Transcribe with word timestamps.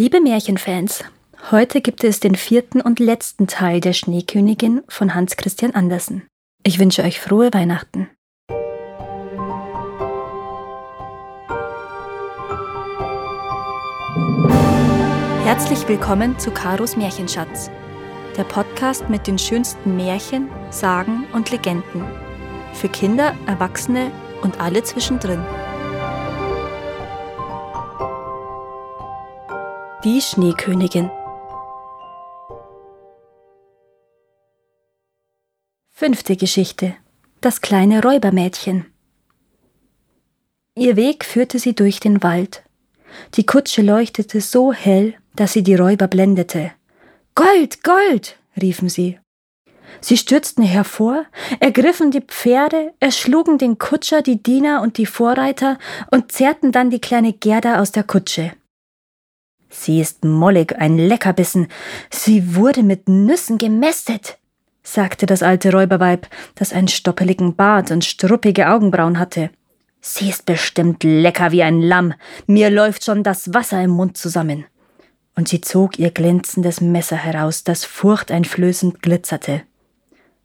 Liebe 0.00 0.22
Märchenfans, 0.22 1.04
heute 1.50 1.82
gibt 1.82 2.04
es 2.04 2.20
den 2.20 2.34
vierten 2.34 2.80
und 2.80 3.00
letzten 3.00 3.46
Teil 3.48 3.82
der 3.82 3.92
Schneekönigin 3.92 4.80
von 4.88 5.14
Hans 5.14 5.36
Christian 5.36 5.72
Andersen. 5.72 6.26
Ich 6.62 6.78
wünsche 6.78 7.02
euch 7.02 7.20
frohe 7.20 7.52
Weihnachten. 7.52 8.08
Herzlich 15.44 15.86
willkommen 15.86 16.38
zu 16.38 16.50
Karos 16.50 16.96
Märchenschatz, 16.96 17.70
der 18.38 18.44
Podcast 18.44 19.10
mit 19.10 19.26
den 19.26 19.38
schönsten 19.38 19.96
Märchen, 19.96 20.48
Sagen 20.70 21.26
und 21.34 21.50
Legenden. 21.50 22.06
Für 22.72 22.88
Kinder, 22.88 23.36
Erwachsene 23.46 24.10
und 24.40 24.62
alle 24.62 24.82
zwischendrin. 24.82 25.44
Die 30.02 30.22
Schneekönigin. 30.22 31.10
Fünfte 35.90 36.36
Geschichte. 36.36 36.94
Das 37.42 37.60
kleine 37.60 38.02
Räubermädchen. 38.02 38.86
Ihr 40.74 40.96
Weg 40.96 41.26
führte 41.26 41.58
sie 41.58 41.74
durch 41.74 42.00
den 42.00 42.22
Wald. 42.22 42.62
Die 43.34 43.44
Kutsche 43.44 43.82
leuchtete 43.82 44.40
so 44.40 44.72
hell, 44.72 45.16
dass 45.36 45.52
sie 45.52 45.62
die 45.62 45.74
Räuber 45.74 46.08
blendete. 46.08 46.72
Gold, 47.34 47.84
Gold! 47.84 48.38
riefen 48.58 48.88
sie. 48.88 49.18
Sie 50.00 50.16
stürzten 50.16 50.64
hervor, 50.64 51.26
ergriffen 51.58 52.10
die 52.10 52.22
Pferde, 52.22 52.94
erschlugen 53.00 53.58
den 53.58 53.76
Kutscher, 53.76 54.22
die 54.22 54.42
Diener 54.42 54.80
und 54.80 54.96
die 54.96 55.04
Vorreiter 55.04 55.78
und 56.10 56.32
zerrten 56.32 56.72
dann 56.72 56.88
die 56.88 57.02
kleine 57.02 57.34
Gerda 57.34 57.82
aus 57.82 57.92
der 57.92 58.04
Kutsche. 58.04 58.52
Sie 59.70 60.00
ist 60.00 60.24
mollig, 60.24 60.76
ein 60.76 60.98
Leckerbissen. 60.98 61.68
Sie 62.10 62.56
wurde 62.56 62.82
mit 62.82 63.08
Nüssen 63.08 63.56
gemästet, 63.56 64.38
sagte 64.82 65.26
das 65.26 65.42
alte 65.42 65.72
Räuberweib, 65.72 66.26
das 66.56 66.72
einen 66.72 66.88
stoppeligen 66.88 67.54
Bart 67.54 67.92
und 67.92 68.04
struppige 68.04 68.68
Augenbrauen 68.68 69.18
hatte. 69.18 69.50
Sie 70.00 70.28
ist 70.28 70.44
bestimmt 70.44 71.04
lecker 71.04 71.52
wie 71.52 71.62
ein 71.62 71.80
Lamm. 71.80 72.14
Mir 72.46 72.70
läuft 72.70 73.04
schon 73.04 73.22
das 73.22 73.54
Wasser 73.54 73.82
im 73.82 73.90
Mund 73.90 74.16
zusammen. 74.16 74.64
Und 75.36 75.48
sie 75.48 75.60
zog 75.60 75.98
ihr 75.98 76.10
glänzendes 76.10 76.80
Messer 76.80 77.16
heraus, 77.16 77.64
das 77.64 77.84
furchteinflößend 77.84 79.02
glitzerte. 79.02 79.62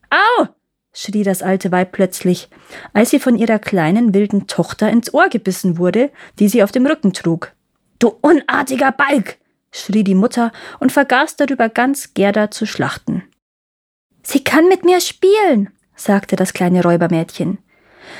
Au! 0.09 0.47
schrie 0.93 1.23
das 1.23 1.41
alte 1.41 1.71
Weib 1.71 1.91
plötzlich, 1.91 2.49
als 2.93 3.09
sie 3.09 3.19
von 3.19 3.37
ihrer 3.37 3.59
kleinen 3.59 4.13
wilden 4.13 4.47
Tochter 4.47 4.89
ins 4.89 5.13
Ohr 5.13 5.27
gebissen 5.29 5.77
wurde, 5.77 6.11
die 6.39 6.47
sie 6.47 6.63
auf 6.63 6.71
dem 6.71 6.85
Rücken 6.85 7.11
trug. 7.11 7.53
Du 7.99 8.09
unartiger 8.21 8.91
Balk! 8.91 9.37
schrie 9.71 10.03
die 10.03 10.15
Mutter 10.15 10.51
und 10.79 10.91
vergaß 10.91 11.35
darüber 11.35 11.69
ganz 11.69 12.13
Gerda 12.13 12.49
zu 12.49 12.65
schlachten. 12.65 13.23
Sie 14.23 14.43
kann 14.43 14.67
mit 14.67 14.85
mir 14.85 15.01
spielen, 15.01 15.69
sagte 15.95 16.35
das 16.35 16.53
kleine 16.53 16.81
Räubermädchen. 16.81 17.59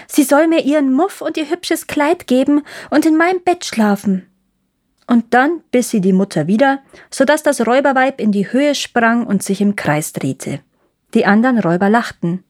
Sie 0.08 0.24
soll 0.24 0.48
mir 0.48 0.64
ihren 0.64 0.92
Muff 0.92 1.22
und 1.22 1.38
ihr 1.38 1.50
hübsches 1.50 1.88
Kleid 1.88 2.28
geben 2.28 2.64
und 2.90 3.06
in 3.06 3.18
meinem 3.18 3.42
Bett 3.44 3.66
schlafen. 3.66 4.28
Und 5.08 5.34
dann 5.34 5.62
biss 5.72 5.92
sie 5.92 6.02
die 6.02 6.14
Mutter 6.14 6.48
wieder, 6.48 6.80
so 7.12 7.26
dass 7.26 7.44
das 7.44 7.66
Räuberweib 7.66 8.20
in 8.20 8.32
die 8.32 8.52
Höhe 8.52 8.74
sprang 8.76 9.26
und 9.28 9.44
sich 9.44 9.62
im 9.62 9.76
Kreis 9.76 10.14
drehte. 10.14 10.60
Die 11.14 11.26
anderen 11.26 11.60
Räuber 11.60 11.90
lachten. 11.90 12.44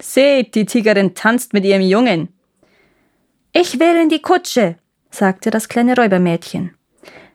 Seht, 0.00 0.54
die 0.54 0.66
Tigerin 0.66 1.14
tanzt 1.14 1.54
mit 1.54 1.64
ihrem 1.64 1.82
Jungen. 1.82 2.28
Ich 3.52 3.80
will 3.80 3.96
in 3.96 4.10
die 4.10 4.20
Kutsche, 4.20 4.76
sagte 5.16 5.50
das 5.50 5.68
kleine 5.68 5.96
Räubermädchen. 5.96 6.74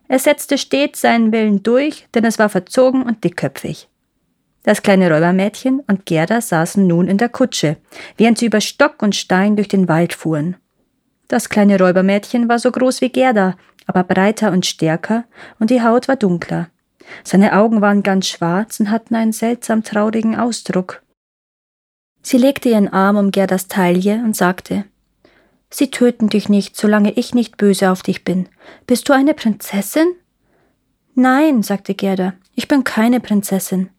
Er 0.07 0.19
setzte 0.19 0.57
stets 0.57 1.01
seinen 1.01 1.31
Willen 1.31 1.63
durch, 1.63 2.07
denn 2.13 2.25
es 2.25 2.37
war 2.37 2.49
verzogen 2.49 3.03
und 3.03 3.23
dickköpfig. 3.23 3.87
Das 4.63 4.83
kleine 4.83 5.11
Räubermädchen 5.11 5.79
und 5.87 6.05
Gerda 6.05 6.41
saßen 6.41 6.85
nun 6.85 7.07
in 7.07 7.17
der 7.17 7.29
Kutsche, 7.29 7.77
während 8.17 8.37
sie 8.37 8.45
über 8.45 8.61
Stock 8.61 9.01
und 9.01 9.15
Stein 9.15 9.55
durch 9.55 9.67
den 9.67 9.87
Wald 9.87 10.13
fuhren. 10.13 10.57
Das 11.27 11.49
kleine 11.49 11.79
Räubermädchen 11.79 12.49
war 12.49 12.59
so 12.59 12.71
groß 12.71 13.01
wie 13.01 13.09
Gerda, 13.09 13.55
aber 13.87 14.03
breiter 14.03 14.51
und 14.51 14.65
stärker, 14.65 15.23
und 15.59 15.69
die 15.69 15.81
Haut 15.81 16.07
war 16.07 16.17
dunkler. 16.17 16.69
Seine 17.23 17.53
Augen 17.53 17.81
waren 17.81 18.03
ganz 18.03 18.27
schwarz 18.27 18.79
und 18.79 18.91
hatten 18.91 19.15
einen 19.15 19.31
seltsam 19.31 19.83
traurigen 19.83 20.35
Ausdruck. 20.37 21.01
Sie 22.21 22.37
legte 22.37 22.69
ihren 22.69 22.89
Arm 22.89 23.17
um 23.17 23.31
Gerdas 23.31 23.67
Taille 23.67 24.21
und 24.23 24.35
sagte 24.35 24.85
Sie 25.73 25.89
töten 25.89 26.27
dich 26.27 26.49
nicht, 26.49 26.75
solange 26.75 27.13
ich 27.13 27.33
nicht 27.33 27.57
böse 27.57 27.91
auf 27.91 28.03
dich 28.03 28.23
bin. 28.25 28.49
Bist 28.85 29.07
du 29.07 29.13
eine 29.13 29.33
Prinzessin? 29.33 30.13
Nein, 31.15 31.63
sagte 31.63 31.95
Gerda, 31.95 32.33
ich 32.55 32.67
bin 32.67 32.83
keine 32.83 33.21
Prinzessin. 33.21 33.89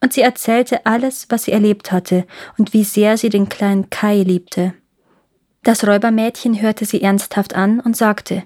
Und 0.00 0.12
sie 0.12 0.20
erzählte 0.20 0.84
alles, 0.84 1.26
was 1.30 1.44
sie 1.44 1.52
erlebt 1.52 1.92
hatte 1.92 2.26
und 2.58 2.74
wie 2.74 2.84
sehr 2.84 3.16
sie 3.16 3.30
den 3.30 3.48
kleinen 3.48 3.88
Kai 3.88 4.22
liebte. 4.22 4.74
Das 5.62 5.86
Räubermädchen 5.86 6.60
hörte 6.60 6.84
sie 6.84 7.02
ernsthaft 7.02 7.54
an 7.54 7.80
und 7.80 7.96
sagte 7.96 8.42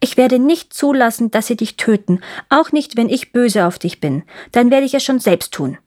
Ich 0.00 0.16
werde 0.16 0.38
nicht 0.38 0.72
zulassen, 0.72 1.30
dass 1.30 1.46
sie 1.46 1.56
dich 1.56 1.76
töten, 1.76 2.20
auch 2.48 2.72
nicht, 2.72 2.96
wenn 2.96 3.08
ich 3.08 3.32
böse 3.32 3.66
auf 3.66 3.78
dich 3.78 4.00
bin, 4.00 4.24
dann 4.50 4.70
werde 4.70 4.86
ich 4.86 4.94
es 4.94 5.04
schon 5.04 5.20
selbst 5.20 5.52
tun. 5.52 5.78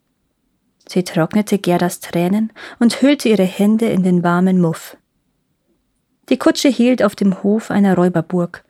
Sie 0.87 1.03
trocknete 1.03 1.57
Gerdas 1.57 1.99
Tränen 1.99 2.53
und 2.79 3.01
hüllte 3.01 3.27
ihre 3.27 3.43
Hände 3.43 3.87
in 3.87 4.03
den 4.03 4.23
warmen 4.23 4.61
Muff. 4.61 4.95
Die 6.29 6.37
Kutsche 6.37 6.67
hielt 6.69 7.03
auf 7.03 7.15
dem 7.15 7.41
Hof 7.41 7.71
einer 7.71 7.95
Räuberburg. 7.95 8.63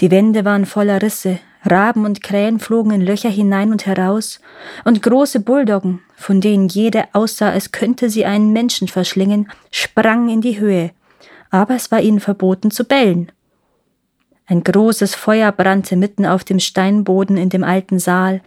Die 0.00 0.10
Wände 0.10 0.44
waren 0.44 0.66
voller 0.66 1.00
Risse, 1.00 1.38
Raben 1.64 2.04
und 2.04 2.22
Krähen 2.22 2.58
flogen 2.58 2.90
in 2.92 3.00
Löcher 3.00 3.28
hinein 3.28 3.70
und 3.70 3.86
heraus, 3.86 4.40
und 4.84 5.02
große 5.02 5.40
Bulldoggen, 5.40 6.00
von 6.16 6.40
denen 6.40 6.68
jede 6.68 7.04
aussah, 7.12 7.50
als 7.50 7.72
könnte 7.72 8.08
sie 8.08 8.24
einen 8.24 8.52
Menschen 8.52 8.88
verschlingen, 8.88 9.50
sprangen 9.70 10.28
in 10.28 10.40
die 10.40 10.58
Höhe, 10.58 10.90
aber 11.50 11.74
es 11.74 11.90
war 11.90 12.00
ihnen 12.00 12.20
verboten 12.20 12.70
zu 12.70 12.84
bellen. 12.84 13.30
Ein 14.46 14.64
großes 14.64 15.14
Feuer 15.14 15.52
brannte 15.52 15.96
mitten 15.96 16.26
auf 16.26 16.44
dem 16.44 16.60
Steinboden 16.60 17.36
in 17.36 17.50
dem 17.50 17.62
alten 17.62 17.98
Saal, 17.98 18.40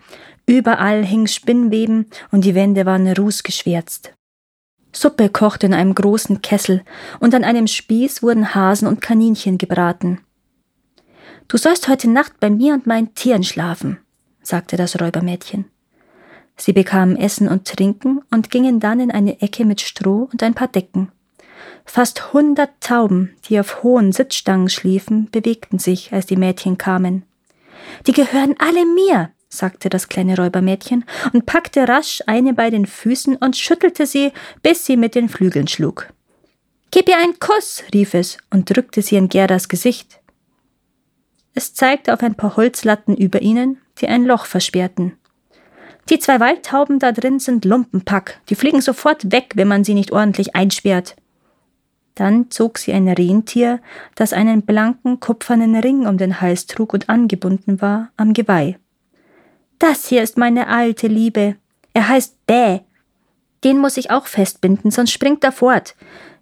überall 0.46 1.04
hing 1.06 1.28
Spinnweben 1.28 2.08
und 2.32 2.46
die 2.46 2.56
Wände 2.56 2.86
waren 2.86 3.08
rußgeschwärzt. 3.08 4.14
Suppe 4.96 5.30
kochte 5.30 5.66
in 5.66 5.74
einem 5.74 5.96
großen 5.96 6.42
Kessel, 6.42 6.84
und 7.20 7.34
an 7.36 7.44
einem 7.44 7.68
Spieß 7.68 8.24
wurden 8.24 8.56
Hasen 8.56 8.88
und 8.88 9.02
Kaninchen 9.02 9.58
gebraten. 9.58 10.22
Du 11.48 11.58
sollst 11.58 11.88
heute 11.88 12.10
Nacht 12.10 12.40
bei 12.40 12.50
mir 12.50 12.74
und 12.74 12.88
meinen 12.88 13.14
Tieren 13.16 13.44
schlafen, 13.44 13.98
sagte 14.42 14.78
das 14.78 15.00
Räubermädchen. 15.02 15.66
Sie 16.56 16.74
bekamen 16.74 17.18
Essen 17.18 17.48
und 17.48 17.66
Trinken 17.68 18.22
und 18.32 18.52
gingen 18.52 18.80
dann 18.80 19.00
in 19.00 19.12
eine 19.12 19.42
Ecke 19.42 19.66
mit 19.66 19.82
Stroh 19.82 20.30
und 20.32 20.44
ein 20.44 20.54
paar 20.54 20.68
Decken. 20.68 21.12
Fast 21.86 22.34
hundert 22.34 22.70
Tauben, 22.80 23.36
die 23.46 23.60
auf 23.60 23.84
hohen 23.84 24.12
Sitzstangen 24.12 24.70
schliefen, 24.70 25.30
bewegten 25.32 25.80
sich, 25.80 26.14
als 26.14 26.28
die 26.28 26.38
Mädchen 26.38 26.78
kamen. 26.78 27.24
Die 28.08 28.14
gehören 28.14 28.56
alle 28.60 28.86
mir, 28.86 29.32
sagte 29.58 29.90
das 29.90 30.10
kleine 30.10 30.38
Räubermädchen 30.38 31.06
und 31.34 31.46
packte 31.46 31.88
rasch 31.88 32.22
eine 32.28 32.54
bei 32.54 32.70
den 32.70 32.86
Füßen 32.86 33.36
und 33.38 33.56
schüttelte 33.56 34.06
sie, 34.06 34.32
bis 34.62 34.86
sie 34.86 34.98
mit 34.98 35.16
den 35.16 35.30
Flügeln 35.30 35.68
schlug. 35.68 36.10
Gib 36.92 37.10
ihr 37.10 37.18
einen 37.18 37.40
Kuss, 37.40 37.84
rief 37.94 38.14
es 38.14 38.38
und 38.52 38.70
drückte 38.70 39.02
sie 39.02 39.16
in 39.16 39.30
Gerdas 39.30 39.68
Gesicht. 39.68 40.20
Es 41.56 41.74
zeigte 41.74 42.14
auf 42.14 42.22
ein 42.22 42.36
paar 42.36 42.56
Holzlatten 42.56 43.16
über 43.16 43.42
ihnen, 43.42 43.78
die 44.00 44.08
ein 44.08 44.26
Loch 44.26 44.46
versperrten. 44.46 45.18
Die 46.10 46.20
zwei 46.20 46.40
Waldtauben 46.40 47.00
da 47.00 47.12
drin 47.12 47.40
sind 47.40 47.66
Lumpenpack, 47.66 48.42
die 48.50 48.56
fliegen 48.56 48.82
sofort 48.82 49.32
weg, 49.32 49.54
wenn 49.56 49.68
man 49.68 49.84
sie 49.84 49.94
nicht 49.94 50.12
ordentlich 50.12 50.56
einsperrt. 50.56 51.16
Dann 52.16 52.52
zog 52.52 52.78
sie 52.78 52.94
ein 52.94 53.08
Rentier, 53.08 53.80
das 54.16 54.34
einen 54.34 54.64
blanken, 54.64 55.20
kupfernen 55.20 55.76
Ring 55.76 56.06
um 56.06 56.18
den 56.18 56.42
Hals 56.42 56.68
trug 56.68 56.94
und 56.94 57.10
angebunden 57.10 57.82
war, 57.82 58.12
am 58.18 58.34
Geweih. 58.34 58.78
Das 59.84 60.08
hier 60.08 60.24
ist 60.24 60.38
meine 60.38 60.68
alte 60.68 61.08
Liebe. 61.08 61.58
Er 61.94 62.08
heißt 62.08 62.48
Bäh. 62.48 62.80
Den 63.66 63.80
muss 63.80 63.98
ich 63.98 64.12
auch 64.12 64.28
festbinden, 64.28 64.92
sonst 64.92 65.12
springt 65.12 65.44
er 65.44 65.52
fort. 65.52 65.98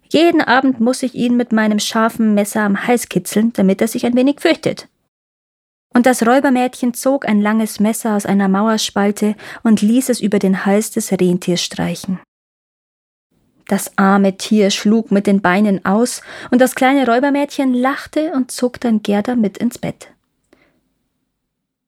Jeden 0.08 0.40
Abend 0.40 0.78
muss 0.78 1.02
ich 1.02 1.16
ihn 1.16 1.36
mit 1.36 1.50
meinem 1.50 1.80
scharfen 1.80 2.34
Messer 2.34 2.60
am 2.60 2.86
Hals 2.86 3.08
kitzeln, 3.08 3.52
damit 3.52 3.80
er 3.80 3.88
sich 3.88 4.06
ein 4.06 4.14
wenig 4.14 4.40
fürchtet. 4.40 4.86
Und 5.92 6.06
das 6.06 6.24
Räubermädchen 6.24 6.94
zog 6.94 7.26
ein 7.28 7.40
langes 7.40 7.80
Messer 7.80 8.14
aus 8.14 8.26
einer 8.26 8.46
Mauerspalte 8.46 9.34
und 9.64 9.82
ließ 9.82 10.10
es 10.10 10.20
über 10.20 10.38
den 10.38 10.64
Hals 10.64 10.92
des 10.92 11.10
Rentiers 11.10 11.62
streichen. 11.62 12.20
Das 13.66 13.98
arme 13.98 14.36
Tier 14.36 14.70
schlug 14.70 15.10
mit 15.10 15.26
den 15.26 15.42
Beinen 15.42 15.84
aus, 15.84 16.22
und 16.52 16.60
das 16.60 16.76
kleine 16.76 17.08
Räubermädchen 17.08 17.74
lachte 17.74 18.30
und 18.34 18.52
zog 18.52 18.78
dann 18.78 19.02
Gerda 19.02 19.34
mit 19.34 19.58
ins 19.58 19.78
Bett. 19.78 20.11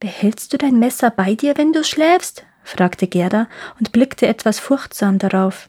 Behältst 0.00 0.52
du 0.52 0.58
dein 0.58 0.79
Messer 0.79 1.11
bei 1.11 1.35
dir, 1.35 1.56
wenn 1.56 1.73
du 1.73 1.85
schläfst? 1.85 2.44
fragte 2.62 3.06
Gerda 3.06 3.49
und 3.79 3.93
blickte 3.93 4.26
etwas 4.26 4.58
furchtsam 4.58 5.19
darauf. 5.19 5.69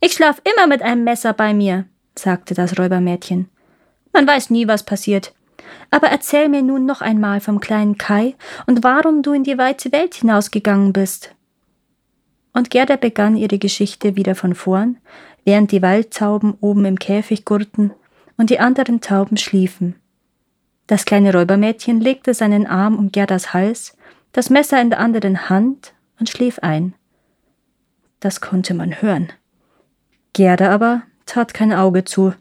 Ich 0.00 0.12
schlaf 0.12 0.40
immer 0.44 0.66
mit 0.66 0.82
einem 0.82 1.04
Messer 1.04 1.32
bei 1.32 1.54
mir, 1.54 1.86
sagte 2.16 2.54
das 2.54 2.78
Räubermädchen. 2.78 3.48
Man 4.12 4.26
weiß 4.26 4.50
nie, 4.50 4.68
was 4.68 4.84
passiert. 4.84 5.34
Aber 5.90 6.08
erzähl 6.08 6.48
mir 6.48 6.62
nun 6.62 6.86
noch 6.86 7.00
einmal 7.00 7.40
vom 7.40 7.60
kleinen 7.60 7.98
Kai 7.98 8.36
und 8.66 8.84
warum 8.84 9.22
du 9.22 9.32
in 9.32 9.44
die 9.44 9.58
weite 9.58 9.92
Welt 9.92 10.14
hinausgegangen 10.14 10.92
bist. 10.92 11.34
Und 12.52 12.70
Gerda 12.70 12.96
begann 12.96 13.36
ihre 13.36 13.58
Geschichte 13.58 14.16
wieder 14.16 14.34
von 14.34 14.54
vorn, 14.54 14.98
während 15.44 15.72
die 15.72 15.82
Waldtauben 15.82 16.54
oben 16.60 16.84
im 16.84 16.98
Käfig 16.98 17.44
gurrten 17.44 17.92
und 18.36 18.50
die 18.50 18.60
anderen 18.60 19.00
Tauben 19.00 19.36
schliefen. 19.36 19.94
Das 20.88 21.04
kleine 21.04 21.32
Räubermädchen 21.32 22.00
legte 22.00 22.34
seinen 22.34 22.66
Arm 22.66 22.98
um 22.98 23.12
Gerdas 23.12 23.52
Hals, 23.54 23.96
das 24.32 24.50
Messer 24.50 24.80
in 24.80 24.90
der 24.90 24.98
anderen 24.98 25.48
Hand 25.48 25.92
und 26.18 26.28
schlief 26.28 26.58
ein. 26.60 26.94
Das 28.20 28.40
konnte 28.40 28.74
man 28.74 29.00
hören. 29.00 29.28
Gerda 30.32 30.72
aber 30.72 31.02
tat 31.26 31.54
kein 31.54 31.72
Auge 31.72 32.04
zu, 32.04 32.34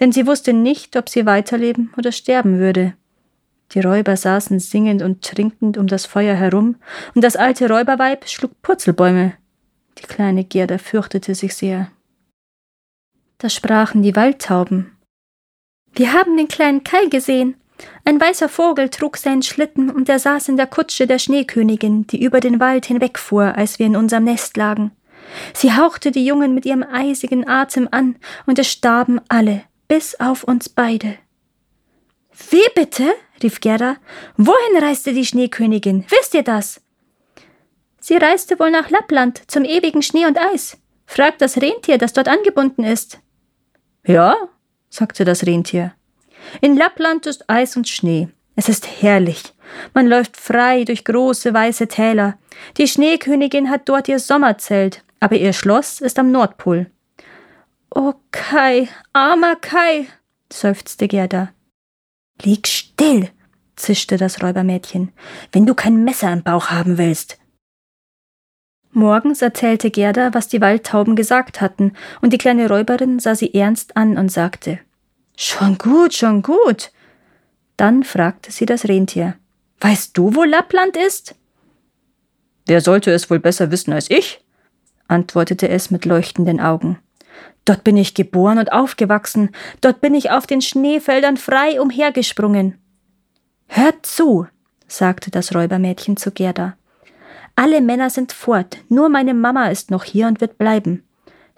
denn 0.00 0.12
sie 0.12 0.26
wusste 0.26 0.52
nicht, 0.52 0.96
ob 0.96 1.08
sie 1.08 1.26
weiterleben 1.26 1.92
oder 1.96 2.12
sterben 2.12 2.58
würde. 2.58 2.94
Die 3.72 3.80
Räuber 3.80 4.16
saßen 4.16 4.60
singend 4.60 5.02
und 5.02 5.22
trinkend 5.22 5.76
um 5.76 5.88
das 5.88 6.06
Feuer 6.06 6.36
herum, 6.36 6.76
und 7.14 7.22
das 7.22 7.36
alte 7.36 7.68
Räuberweib 7.68 8.28
schlug 8.28 8.62
Purzelbäume. 8.62 9.34
Die 9.98 10.06
kleine 10.06 10.44
Gerda 10.44 10.78
fürchtete 10.78 11.34
sich 11.34 11.54
sehr. 11.54 11.90
Da 13.38 13.50
sprachen 13.50 14.02
die 14.02 14.16
Waldtauben. 14.16 14.96
Wir 15.94 16.12
haben 16.12 16.36
den 16.36 16.48
kleinen 16.48 16.84
Kai 16.84 17.06
gesehen. 17.06 17.56
Ein 18.04 18.20
weißer 18.20 18.48
Vogel 18.48 18.88
trug 18.88 19.16
seinen 19.16 19.42
Schlitten 19.42 19.90
und 19.90 20.08
er 20.08 20.18
saß 20.18 20.48
in 20.48 20.56
der 20.56 20.66
Kutsche 20.66 21.06
der 21.06 21.18
Schneekönigin, 21.18 22.06
die 22.06 22.22
über 22.22 22.40
den 22.40 22.60
Wald 22.60 22.86
hinwegfuhr, 22.86 23.54
als 23.56 23.78
wir 23.78 23.86
in 23.86 23.96
unserem 23.96 24.24
Nest 24.24 24.56
lagen. 24.56 24.92
Sie 25.54 25.72
hauchte 25.74 26.10
die 26.10 26.24
Jungen 26.24 26.54
mit 26.54 26.64
ihrem 26.64 26.82
eisigen 26.82 27.46
Atem 27.46 27.88
an, 27.90 28.16
und 28.46 28.58
es 28.58 28.70
starben 28.70 29.20
alle, 29.28 29.62
bis 29.86 30.18
auf 30.20 30.44
uns 30.44 30.68
beide. 30.68 31.16
Wie 32.50 32.68
bitte? 32.74 33.12
rief 33.42 33.60
Gerda. 33.60 33.96
Wohin 34.36 34.82
reiste 34.82 35.12
die 35.12 35.26
Schneekönigin? 35.26 36.04
Wisst 36.08 36.34
ihr 36.34 36.42
das? 36.42 36.80
Sie 38.00 38.16
reiste 38.16 38.58
wohl 38.58 38.70
nach 38.70 38.90
Lappland 38.90 39.42
zum 39.50 39.64
ewigen 39.64 40.02
Schnee 40.02 40.26
und 40.26 40.38
Eis. 40.38 40.78
Fragt 41.06 41.42
das 41.42 41.60
Rentier, 41.60 41.98
das 41.98 42.12
dort 42.12 42.28
angebunden 42.28 42.84
ist. 42.84 43.18
Ja, 44.06 44.36
sagte 44.88 45.24
das 45.24 45.44
Rentier. 45.46 45.92
In 46.60 46.76
Lappland 46.76 47.26
ist 47.26 47.48
Eis 47.48 47.76
und 47.76 47.88
Schnee. 47.88 48.28
Es 48.56 48.68
ist 48.68 49.02
herrlich. 49.02 49.54
Man 49.94 50.08
läuft 50.08 50.36
frei 50.36 50.84
durch 50.84 51.04
große 51.04 51.54
weiße 51.54 51.86
Täler. 51.88 52.38
Die 52.76 52.88
Schneekönigin 52.88 53.70
hat 53.70 53.88
dort 53.88 54.08
ihr 54.08 54.18
Sommerzelt, 54.18 55.04
aber 55.20 55.36
ihr 55.36 55.52
Schloss 55.52 56.00
ist 56.00 56.18
am 56.18 56.32
Nordpol. 56.32 56.90
Oh 57.94 58.14
Kai, 58.32 58.88
armer 59.12 59.56
Kai, 59.56 60.06
seufzte 60.52 61.06
Gerda. 61.06 61.50
Lieg 62.42 62.66
still, 62.66 63.30
zischte 63.76 64.16
das 64.16 64.42
Räubermädchen, 64.42 65.12
wenn 65.52 65.66
du 65.66 65.74
kein 65.74 66.02
Messer 66.02 66.32
im 66.32 66.42
Bauch 66.42 66.70
haben 66.70 66.98
willst. 66.98 67.38
Morgens 68.90 69.42
erzählte 69.42 69.90
Gerda, 69.90 70.34
was 70.34 70.48
die 70.48 70.60
Waldtauben 70.60 71.14
gesagt 71.14 71.60
hatten, 71.60 71.92
und 72.20 72.32
die 72.32 72.38
kleine 72.38 72.68
Räuberin 72.68 73.20
sah 73.20 73.34
sie 73.34 73.54
ernst 73.54 73.96
an 73.96 74.18
und 74.18 74.32
sagte 74.32 74.80
Schon 75.40 75.78
gut, 75.78 76.14
schon 76.14 76.42
gut. 76.42 76.90
Dann 77.76 78.02
fragte 78.02 78.50
sie 78.50 78.66
das 78.66 78.88
Rentier 78.88 79.36
Weißt 79.78 80.18
du, 80.18 80.34
wo 80.34 80.42
Lappland 80.42 80.96
ist? 80.96 81.36
Wer 82.66 82.80
sollte 82.80 83.12
es 83.12 83.30
wohl 83.30 83.38
besser 83.38 83.70
wissen 83.70 83.92
als 83.92 84.10
ich? 84.10 84.44
antwortete 85.06 85.68
es 85.68 85.92
mit 85.92 86.04
leuchtenden 86.06 86.58
Augen. 86.60 86.98
Dort 87.64 87.84
bin 87.84 87.96
ich 87.96 88.14
geboren 88.14 88.58
und 88.58 88.72
aufgewachsen, 88.72 89.50
dort 89.80 90.00
bin 90.00 90.12
ich 90.12 90.32
auf 90.32 90.48
den 90.48 90.60
Schneefeldern 90.60 91.36
frei 91.36 91.80
umhergesprungen. 91.80 92.76
Hört 93.68 94.04
zu, 94.04 94.48
sagte 94.88 95.30
das 95.30 95.54
Räubermädchen 95.54 96.16
zu 96.16 96.32
Gerda. 96.32 96.76
Alle 97.54 97.80
Männer 97.80 98.10
sind 98.10 98.32
fort, 98.32 98.78
nur 98.88 99.08
meine 99.08 99.34
Mama 99.34 99.68
ist 99.68 99.92
noch 99.92 100.02
hier 100.02 100.26
und 100.26 100.40
wird 100.40 100.58
bleiben. 100.58 101.07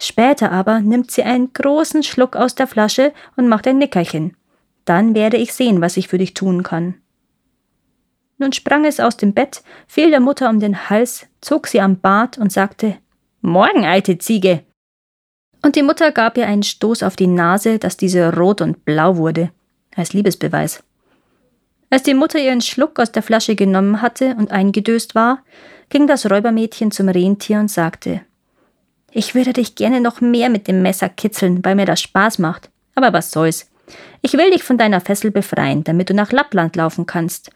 Später 0.03 0.51
aber 0.51 0.79
nimmt 0.79 1.11
sie 1.11 1.21
einen 1.21 1.53
großen 1.53 2.01
Schluck 2.01 2.35
aus 2.35 2.55
der 2.55 2.65
Flasche 2.65 3.13
und 3.35 3.47
macht 3.47 3.67
ein 3.67 3.77
Nickerchen. 3.77 4.35
Dann 4.83 5.13
werde 5.13 5.37
ich 5.37 5.53
sehen, 5.53 5.79
was 5.79 5.95
ich 5.95 6.07
für 6.07 6.17
dich 6.17 6.33
tun 6.33 6.63
kann. 6.63 6.95
Nun 8.39 8.51
sprang 8.51 8.85
es 8.85 8.99
aus 8.99 9.15
dem 9.15 9.35
Bett, 9.35 9.61
fiel 9.85 10.09
der 10.09 10.19
Mutter 10.19 10.49
um 10.49 10.59
den 10.59 10.89
Hals, 10.89 11.27
zog 11.39 11.67
sie 11.67 11.79
am 11.79 11.99
Bart 11.99 12.39
und 12.39 12.51
sagte 12.51 12.97
Morgen, 13.41 13.85
alte 13.85 14.17
Ziege. 14.17 14.63
Und 15.61 15.75
die 15.75 15.83
Mutter 15.83 16.11
gab 16.11 16.35
ihr 16.35 16.47
einen 16.47 16.63
Stoß 16.63 17.03
auf 17.03 17.15
die 17.15 17.27
Nase, 17.27 17.77
dass 17.77 17.95
diese 17.95 18.35
rot 18.35 18.61
und 18.61 18.83
blau 18.85 19.17
wurde, 19.17 19.51
als 19.95 20.13
Liebesbeweis. 20.13 20.83
Als 21.91 22.01
die 22.01 22.15
Mutter 22.15 22.39
ihren 22.39 22.61
Schluck 22.61 22.99
aus 22.99 23.11
der 23.11 23.21
Flasche 23.21 23.55
genommen 23.55 24.01
hatte 24.01 24.35
und 24.39 24.49
eingedöst 24.49 25.13
war, 25.13 25.43
ging 25.89 26.07
das 26.07 26.27
Räubermädchen 26.27 26.89
zum 26.89 27.07
Rentier 27.07 27.59
und 27.59 27.69
sagte 27.69 28.21
Ich 29.13 29.35
würde 29.35 29.53
dich 29.53 29.75
gerne 29.75 29.99
noch 29.99 30.21
mehr 30.21 30.49
mit 30.49 30.67
dem 30.67 30.81
Messer 30.81 31.09
kitzeln, 31.09 31.63
weil 31.65 31.75
mir 31.75 31.85
das 31.85 32.01
Spaß 32.01 32.39
macht. 32.39 32.69
Aber 32.95 33.13
was 33.13 33.31
soll's. 33.31 33.69
Ich 34.21 34.33
will 34.33 34.51
dich 34.51 34.63
von 34.63 34.77
deiner 34.77 35.01
Fessel 35.01 35.31
befreien, 35.31 35.83
damit 35.83 36.09
du 36.09 36.13
nach 36.13 36.31
Lappland 36.31 36.75
laufen 36.75 37.05
kannst. 37.05 37.51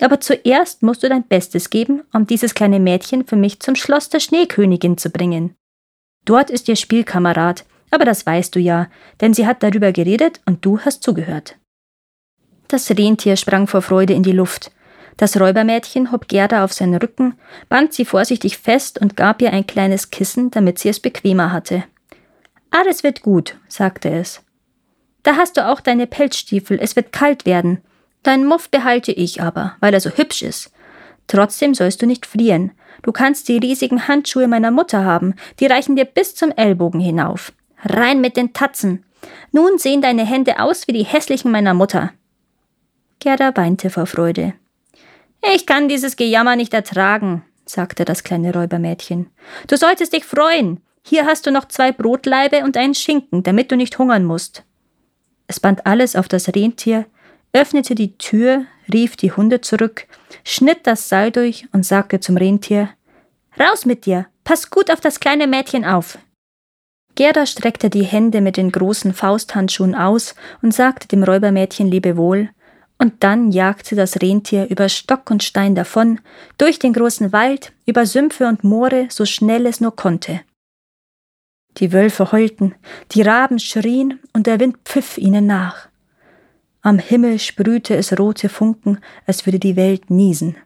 Aber 0.00 0.20
zuerst 0.20 0.82
musst 0.82 1.02
du 1.02 1.08
dein 1.08 1.26
Bestes 1.26 1.68
geben, 1.68 2.02
um 2.12 2.26
dieses 2.26 2.54
kleine 2.54 2.80
Mädchen 2.80 3.26
für 3.26 3.36
mich 3.36 3.60
zum 3.60 3.74
Schloss 3.74 4.08
der 4.08 4.20
Schneekönigin 4.20 4.96
zu 4.96 5.10
bringen. 5.10 5.56
Dort 6.24 6.50
ist 6.50 6.68
ihr 6.68 6.76
Spielkamerad, 6.76 7.64
aber 7.90 8.04
das 8.04 8.24
weißt 8.24 8.54
du 8.54 8.60
ja, 8.60 8.88
denn 9.20 9.34
sie 9.34 9.46
hat 9.46 9.62
darüber 9.62 9.92
geredet 9.92 10.40
und 10.46 10.64
du 10.64 10.78
hast 10.80 11.02
zugehört. 11.02 11.56
Das 12.68 12.88
Rentier 12.90 13.36
sprang 13.36 13.66
vor 13.66 13.82
Freude 13.82 14.12
in 14.12 14.22
die 14.22 14.32
Luft. 14.32 14.70
Das 15.20 15.38
Räubermädchen 15.38 16.12
hob 16.12 16.28
Gerda 16.28 16.64
auf 16.64 16.72
seinen 16.72 16.94
Rücken, 16.94 17.34
band 17.68 17.92
sie 17.92 18.06
vorsichtig 18.06 18.56
fest 18.56 18.98
und 18.98 19.18
gab 19.18 19.42
ihr 19.42 19.52
ein 19.52 19.66
kleines 19.66 20.10
Kissen, 20.10 20.50
damit 20.50 20.78
sie 20.78 20.88
es 20.88 20.98
bequemer 20.98 21.52
hatte. 21.52 21.84
Alles 22.70 23.02
wird 23.02 23.20
gut, 23.20 23.58
sagte 23.68 24.08
es. 24.08 24.40
Da 25.22 25.36
hast 25.36 25.58
du 25.58 25.68
auch 25.68 25.82
deine 25.82 26.06
Pelzstiefel, 26.06 26.78
es 26.80 26.96
wird 26.96 27.12
kalt 27.12 27.44
werden. 27.44 27.82
Dein 28.22 28.46
Muff 28.46 28.70
behalte 28.70 29.12
ich 29.12 29.42
aber, 29.42 29.76
weil 29.80 29.92
er 29.92 30.00
so 30.00 30.08
hübsch 30.08 30.40
ist. 30.40 30.72
Trotzdem 31.26 31.74
sollst 31.74 32.00
du 32.00 32.06
nicht 32.06 32.24
frieren. 32.24 32.72
Du 33.02 33.12
kannst 33.12 33.46
die 33.48 33.58
riesigen 33.58 34.08
Handschuhe 34.08 34.48
meiner 34.48 34.70
Mutter 34.70 35.04
haben, 35.04 35.34
die 35.58 35.66
reichen 35.66 35.96
dir 35.96 36.06
bis 36.06 36.34
zum 36.34 36.50
Ellbogen 36.50 36.98
hinauf. 36.98 37.52
Rein 37.84 38.22
mit 38.22 38.38
den 38.38 38.54
Tatzen. 38.54 39.04
Nun 39.52 39.76
sehen 39.76 40.00
deine 40.00 40.24
Hände 40.24 40.60
aus 40.60 40.88
wie 40.88 40.94
die 40.94 41.04
hässlichen 41.04 41.50
meiner 41.50 41.74
Mutter. 41.74 42.14
Gerda 43.18 43.54
weinte 43.54 43.90
vor 43.90 44.06
Freude. 44.06 44.54
Ich 45.42 45.66
kann 45.66 45.88
dieses 45.88 46.16
Gejammer 46.16 46.56
nicht 46.56 46.74
ertragen, 46.74 47.44
sagte 47.64 48.04
das 48.04 48.24
kleine 48.24 48.52
Räubermädchen. 48.52 49.30
Du 49.66 49.76
solltest 49.76 50.12
dich 50.12 50.24
freuen. 50.24 50.80
Hier 51.02 51.24
hast 51.24 51.46
du 51.46 51.50
noch 51.50 51.66
zwei 51.66 51.92
Brotlaibe 51.92 52.62
und 52.64 52.76
einen 52.76 52.94
Schinken, 52.94 53.42
damit 53.42 53.72
du 53.72 53.76
nicht 53.76 53.98
hungern 53.98 54.24
musst. 54.24 54.64
Es 55.46 55.58
band 55.58 55.86
alles 55.86 56.14
auf 56.14 56.28
das 56.28 56.48
Rentier, 56.48 57.06
öffnete 57.52 57.94
die 57.94 58.16
Tür, 58.18 58.66
rief 58.92 59.16
die 59.16 59.32
Hunde 59.32 59.60
zurück, 59.60 60.06
schnitt 60.44 60.80
das 60.86 61.08
Seil 61.08 61.30
durch 61.30 61.66
und 61.72 61.84
sagte 61.84 62.20
zum 62.20 62.36
Rentier 62.36 62.90
Raus 63.58 63.84
mit 63.84 64.06
dir, 64.06 64.26
pass 64.44 64.70
gut 64.70 64.90
auf 64.90 65.00
das 65.00 65.20
kleine 65.20 65.46
Mädchen 65.46 65.84
auf. 65.84 66.18
Gerda 67.16 67.46
streckte 67.46 67.90
die 67.90 68.04
Hände 68.04 68.40
mit 68.40 68.56
den 68.56 68.70
großen 68.70 69.12
Fausthandschuhen 69.12 69.94
aus 69.94 70.34
und 70.62 70.72
sagte 70.72 71.08
dem 71.08 71.24
Räubermädchen 71.24 71.90
Lebewohl, 71.90 72.50
und 73.00 73.24
dann 73.24 73.50
jagte 73.50 73.96
das 73.96 74.20
Rentier 74.20 74.68
über 74.68 74.90
Stock 74.90 75.30
und 75.30 75.42
Stein 75.42 75.74
davon, 75.74 76.20
durch 76.58 76.78
den 76.78 76.92
großen 76.92 77.32
Wald, 77.32 77.72
über 77.86 78.04
Sümpfe 78.04 78.46
und 78.46 78.62
Moore, 78.62 79.06
so 79.08 79.24
schnell 79.24 79.64
es 79.64 79.80
nur 79.80 79.96
konnte. 79.96 80.42
Die 81.78 81.92
Wölfe 81.92 82.30
heulten, 82.30 82.74
die 83.12 83.22
Raben 83.22 83.58
schrien 83.58 84.20
und 84.34 84.46
der 84.46 84.60
Wind 84.60 84.76
pfiff 84.84 85.16
ihnen 85.16 85.46
nach. 85.46 85.88
Am 86.82 86.98
Himmel 86.98 87.38
sprühte 87.38 87.96
es 87.96 88.18
rote 88.18 88.50
Funken, 88.50 88.98
als 89.26 89.46
würde 89.46 89.58
die 89.58 89.76
Welt 89.76 90.10
niesen. 90.10 90.56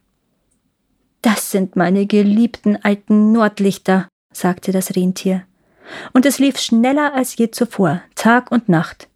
Das 1.23 1.53
sind 1.53 1.77
meine 1.77 2.07
geliebten 2.07 2.77
alten 2.83 3.31
Nordlichter, 3.31 4.09
sagte 4.33 4.73
das 4.73 4.97
Rentier. 4.97 5.45
Und 6.13 6.27
es 6.27 6.41
lief 6.41 6.59
schneller 6.59 7.15
als 7.15 7.37
je 7.37 7.53
zuvor, 7.53 8.03
Tag 8.17 8.51
und 8.51 8.69
Nacht. 8.69 9.09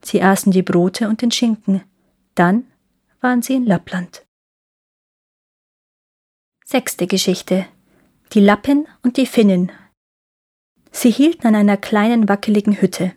Sie 0.00 0.22
aßen 0.22 0.52
die 0.52 0.62
Brote 0.62 1.08
und 1.08 1.20
den 1.20 1.30
Schinken. 1.30 1.82
Dann 2.36 2.64
waren 3.22 3.40
sie 3.40 3.54
in 3.54 3.64
Lappland. 3.64 4.26
Sechste 6.66 7.06
Geschichte. 7.06 7.66
Die 8.34 8.40
Lappin 8.40 8.86
und 9.02 9.16
die 9.16 9.24
Finnen. 9.24 9.72
Sie 10.90 11.10
hielten 11.10 11.46
an 11.46 11.54
einer 11.54 11.78
kleinen 11.78 12.28
wackeligen 12.28 12.80
Hütte. 12.80 13.12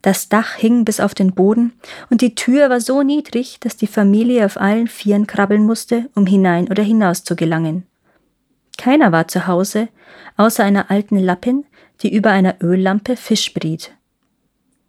Das 0.00 0.30
Dach 0.30 0.54
hing 0.54 0.86
bis 0.86 1.00
auf 1.00 1.14
den 1.14 1.34
Boden 1.34 1.74
und 2.08 2.22
die 2.22 2.34
Tür 2.34 2.70
war 2.70 2.80
so 2.80 3.02
niedrig, 3.02 3.60
dass 3.60 3.76
die 3.76 3.86
Familie 3.86 4.46
auf 4.46 4.58
allen 4.58 4.88
Vieren 4.88 5.26
krabbeln 5.26 5.66
musste, 5.66 6.08
um 6.14 6.24
hinein 6.24 6.70
oder 6.70 6.82
hinaus 6.82 7.24
zu 7.24 7.36
gelangen. 7.36 7.86
Keiner 8.78 9.12
war 9.12 9.28
zu 9.28 9.46
Hause, 9.46 9.90
außer 10.38 10.64
einer 10.64 10.90
alten 10.90 11.18
Lappin, 11.18 11.66
die 12.00 12.14
über 12.14 12.30
einer 12.30 12.56
Öllampe 12.62 13.16
Fisch 13.16 13.52
briet. 13.52 13.94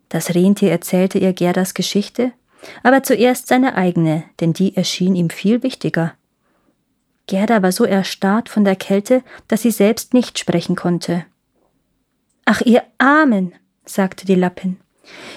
Das 0.08 0.34
Rentier 0.34 0.72
erzählte 0.72 1.20
ihr 1.20 1.34
Gerdas 1.34 1.74
Geschichte, 1.74 2.32
aber 2.84 3.04
zuerst 3.04 3.48
seine 3.48 3.76
eigene, 3.76 4.24
denn 4.40 4.54
die 4.54 4.76
erschien 4.76 5.16
ihm 5.16 5.30
viel 5.30 5.64
wichtiger. 5.64 6.14
Gerda 7.28 7.62
war 7.62 7.72
so 7.72 7.86
erstarrt 7.86 8.50
von 8.50 8.66
der 8.66 8.76
Kälte, 8.76 9.24
dass 9.48 9.62
sie 9.62 9.72
selbst 9.72 10.14
nicht 10.14 10.38
sprechen 10.38 10.76
konnte. 10.76 11.26
Ach, 12.46 12.62
ihr 12.62 12.84
Armen, 12.98 13.54
sagte 13.86 14.26
die 14.26 14.36
Lappin, 14.36 14.78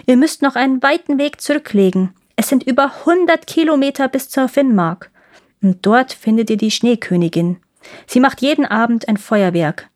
ihr 0.06 0.16
müsst 0.16 0.42
noch 0.42 0.56
einen 0.56 0.82
weiten 0.82 1.18
Weg 1.18 1.40
zurücklegen. 1.40 2.14
Es 2.36 2.48
sind 2.48 2.64
über 2.64 3.04
hundert 3.04 3.46
Kilometer 3.46 4.08
bis 4.08 4.28
zur 4.28 4.48
Finnmark. 4.48 5.10
Und 5.62 5.86
dort 5.86 6.12
findet 6.12 6.50
ihr 6.50 6.56
die 6.56 6.70
Schneekönigin. 6.70 7.58
Sie 8.06 8.20
macht 8.20 8.42
jeden 8.42 8.66
Abend 8.66 9.08
ein 9.08 9.16
Feuerwerk. 9.16 9.88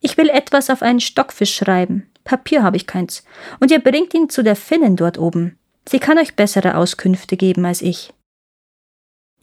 Ich 0.00 0.16
will 0.16 0.28
etwas 0.28 0.70
auf 0.70 0.82
einen 0.82 1.00
Stockfisch 1.00 1.56
schreiben. 1.56 2.08
Papier 2.24 2.62
habe 2.62 2.76
ich 2.76 2.86
keins. 2.86 3.24
Und 3.60 3.70
ihr 3.70 3.78
bringt 3.78 4.12
ihn 4.14 4.28
zu 4.28 4.42
der 4.42 4.56
Finnin 4.56 4.96
dort 4.96 5.18
oben. 5.18 5.58
Sie 5.88 5.98
kann 5.98 6.18
euch 6.18 6.34
bessere 6.34 6.76
Auskünfte 6.76 7.36
geben 7.36 7.64
als 7.64 7.82
ich. 7.82 8.12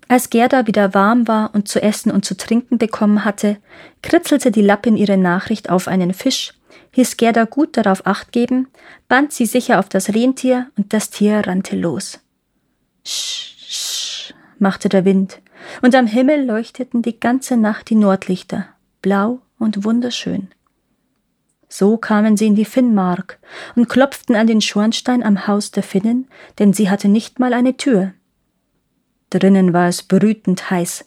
Als 0.08 0.30
Gerda 0.30 0.68
wieder 0.68 0.94
warm 0.94 1.28
war 1.28 1.56
und 1.56 1.68
zu 1.68 1.82
essen 1.82 2.12
und 2.12 2.26
zu 2.26 2.36
trinken 2.36 2.78
bekommen 2.78 3.24
hatte, 3.24 3.58
kritzelte 4.02 4.52
die 4.52 4.62
Lappin 4.62 4.98
ihre 4.98 5.18
Nachricht 5.18 5.70
auf 5.70 5.88
einen 5.88 6.14
Fisch, 6.14 6.54
hieß 6.92 7.18
Gerda 7.18 7.46
gut 7.46 7.78
darauf 7.78 8.06
acht 8.06 8.32
geben, 8.32 8.68
band 9.08 9.32
sie 9.32 9.46
sicher 9.46 9.80
auf 9.80 9.90
das 9.90 10.14
Rentier 10.14 10.70
und 10.78 10.94
das 10.94 11.10
Tier 11.10 11.48
rannte 11.48 11.76
los. 11.76 12.20
Sch, 13.06 13.56
sch, 13.58 14.34
machte 14.60 14.90
der 14.90 15.06
Wind, 15.06 15.42
und 15.82 15.96
am 15.96 16.08
Himmel 16.08 16.46
leuchteten 16.46 17.02
die 17.02 17.20
ganze 17.20 17.56
Nacht 17.56 17.90
die 17.90 17.96
Nordlichter, 17.96 18.68
blau 19.02 19.40
und 19.58 19.86
wunderschön. 19.86 20.50
So 21.76 21.98
kamen 21.98 22.38
sie 22.38 22.46
in 22.46 22.54
die 22.54 22.66
Finnmark 22.66 23.40
und 23.76 23.90
klopften 23.90 24.36
an 24.36 24.46
den 24.46 24.62
Schornstein 24.62 25.24
am 25.24 25.48
Haus 25.48 25.72
der 25.72 25.82
Finnen, 25.82 26.28
denn 26.60 26.72
sie 26.72 26.88
hatte 26.88 27.08
nicht 27.08 27.40
mal 27.40 27.52
eine 27.52 27.78
Tür. 27.78 28.14
Drinnen 29.32 29.74
war 29.74 29.88
es 29.88 30.04
brütend 30.04 30.70
heiß. 30.70 31.04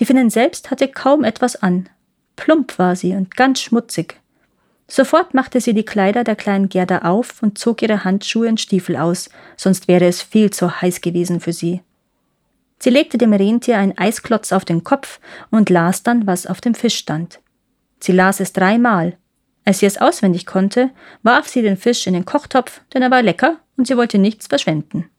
Die 0.00 0.04
Finnin 0.04 0.28
selbst 0.28 0.72
hatte 0.72 0.88
kaum 0.88 1.22
etwas 1.22 1.54
an. 1.62 1.88
Plump 2.34 2.80
war 2.80 2.96
sie 2.96 3.14
und 3.14 3.36
ganz 3.36 3.60
schmutzig. 3.60 4.20
Sofort 4.88 5.34
machte 5.34 5.60
sie 5.60 5.72
die 5.72 5.84
Kleider 5.84 6.24
der 6.24 6.34
kleinen 6.34 6.68
Gerda 6.68 7.02
auf 7.02 7.40
und 7.40 7.56
zog 7.56 7.80
ihre 7.82 8.02
Handschuhe 8.02 8.48
und 8.48 8.60
Stiefel 8.60 8.96
aus, 8.96 9.30
sonst 9.56 9.86
wäre 9.86 10.06
es 10.06 10.20
viel 10.20 10.50
zu 10.50 10.82
heiß 10.82 11.00
gewesen 11.00 11.38
für 11.38 11.52
sie. 11.52 11.80
Sie 12.80 12.90
legte 12.90 13.18
dem 13.18 13.32
Rentier 13.32 13.78
einen 13.78 13.96
Eisklotz 13.96 14.50
auf 14.50 14.64
den 14.64 14.82
Kopf 14.82 15.20
und 15.52 15.70
las 15.70 16.02
dann, 16.02 16.26
was 16.26 16.48
auf 16.48 16.60
dem 16.60 16.74
Fisch 16.74 16.96
stand. 16.96 17.38
Sie 18.00 18.10
las 18.10 18.40
es 18.40 18.52
dreimal. 18.52 19.16
Als 19.68 19.80
sie 19.80 19.86
es 19.86 19.98
auswendig 19.98 20.46
konnte, 20.46 20.88
warf 21.22 21.46
sie 21.46 21.60
den 21.60 21.76
Fisch 21.76 22.06
in 22.06 22.14
den 22.14 22.24
Kochtopf, 22.24 22.80
denn 22.94 23.02
er 23.02 23.10
war 23.10 23.20
lecker 23.20 23.58
und 23.76 23.86
sie 23.86 23.98
wollte 23.98 24.16
nichts 24.16 24.46
verschwenden. 24.46 25.10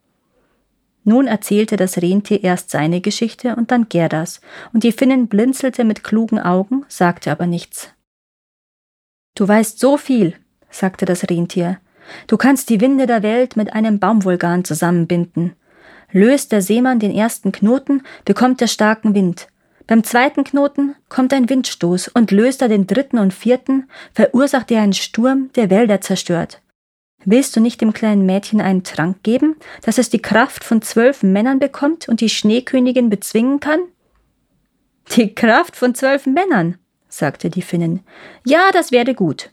Nun 1.04 1.28
erzählte 1.28 1.76
das 1.76 2.02
Rentier 2.02 2.44
erst 2.44 2.72
seine 2.72 3.00
Geschichte 3.00 3.56
und 3.56 3.70
dann 3.70 3.90
Gerdas, 3.90 4.42
und 4.74 4.84
die 4.84 4.92
Finnin 4.92 5.28
blinzelte 5.28 5.84
mit 5.84 6.04
klugen 6.04 6.40
Augen, 6.40 6.84
sagte 6.88 7.30
aber 7.30 7.46
nichts. 7.46 7.94
Du 9.36 9.48
weißt 9.48 9.78
so 9.78 9.98
viel, 9.98 10.34
sagte 10.72 11.06
das 11.06 11.30
Rentier. 11.30 11.78
Du 12.26 12.36
kannst 12.36 12.72
die 12.72 12.82
Winde 12.82 13.06
der 13.06 13.22
Welt 13.22 13.56
mit 13.56 13.74
einem 13.74 14.00
Baumvulkan 14.00 14.66
zusammenbinden. 14.66 15.54
Löst 16.12 16.52
der 16.54 16.64
Seemann 16.64 16.98
den 16.98 17.14
ersten 17.14 17.52
Knoten, 17.52 18.02
bekommt 18.26 18.64
er 18.64 18.68
starken 18.68 19.14
Wind. 19.14 19.48
Beim 19.90 20.04
zweiten 20.04 20.44
Knoten 20.44 20.94
kommt 21.10 21.34
ein 21.34 21.50
Windstoß 21.50 22.10
und 22.10 22.30
löst 22.30 22.62
er 22.62 22.68
den 22.68 22.86
dritten 22.86 23.18
und 23.18 23.34
vierten, 23.34 23.90
verursacht 24.14 24.70
er 24.70 24.84
einen 24.84 24.94
Sturm, 24.94 25.50
der 25.56 25.72
Wälder 25.72 26.00
zerstört. 26.00 26.62
Willst 27.26 27.56
du 27.56 27.60
nicht 27.60 27.82
dem 27.82 27.92
kleinen 27.92 28.24
Mädchen 28.24 28.62
einen 28.62 28.84
Trank 28.84 29.24
geben, 29.24 29.56
dass 29.82 29.98
es 29.98 30.12
die 30.12 30.22
Kraft 30.22 30.64
von 30.64 30.84
zwölf 30.84 31.24
Männern 31.24 31.58
bekommt 31.58 32.08
und 32.08 32.22
die 32.22 32.30
Schneekönigin 32.30 33.10
bezwingen 33.10 33.60
kann? 33.60 33.80
Die 35.16 35.34
Kraft 35.34 35.76
von 35.76 35.96
zwölf 35.96 36.28
Männern, 36.28 36.78
sagte 37.08 37.50
die 37.50 37.64
Finnin. 37.64 38.02
Ja, 38.46 38.70
das 38.72 38.92
werde 38.92 39.16
gut. 39.16 39.50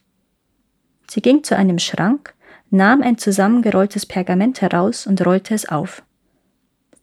Sie 1.09 1.23
ging 1.23 1.45
zu 1.45 1.57
einem 1.57 1.79
Schrank, 1.79 2.35
nahm 2.69 3.01
ein 3.01 3.17
zusammengerolltes 3.17 4.05
Pergament 4.05 4.61
heraus 4.61 5.07
und 5.07 5.25
rollte 5.25 5.55
es 5.55 5.67
auf. 5.67 6.03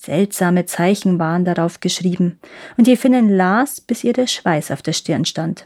Seltsame 0.05 0.65
Zeichen 0.65 1.17
waren 1.17 1.45
darauf 1.45 1.79
geschrieben, 1.79 2.37
und 2.75 2.87
die 2.87 2.97
Finnin 2.97 3.29
las, 3.29 3.79
bis 3.79 4.03
ihr 4.03 4.11
der 4.11 4.27
Schweiß 4.27 4.71
auf 4.71 4.81
der 4.81 4.91
Stirn 4.91 5.23
stand. 5.23 5.65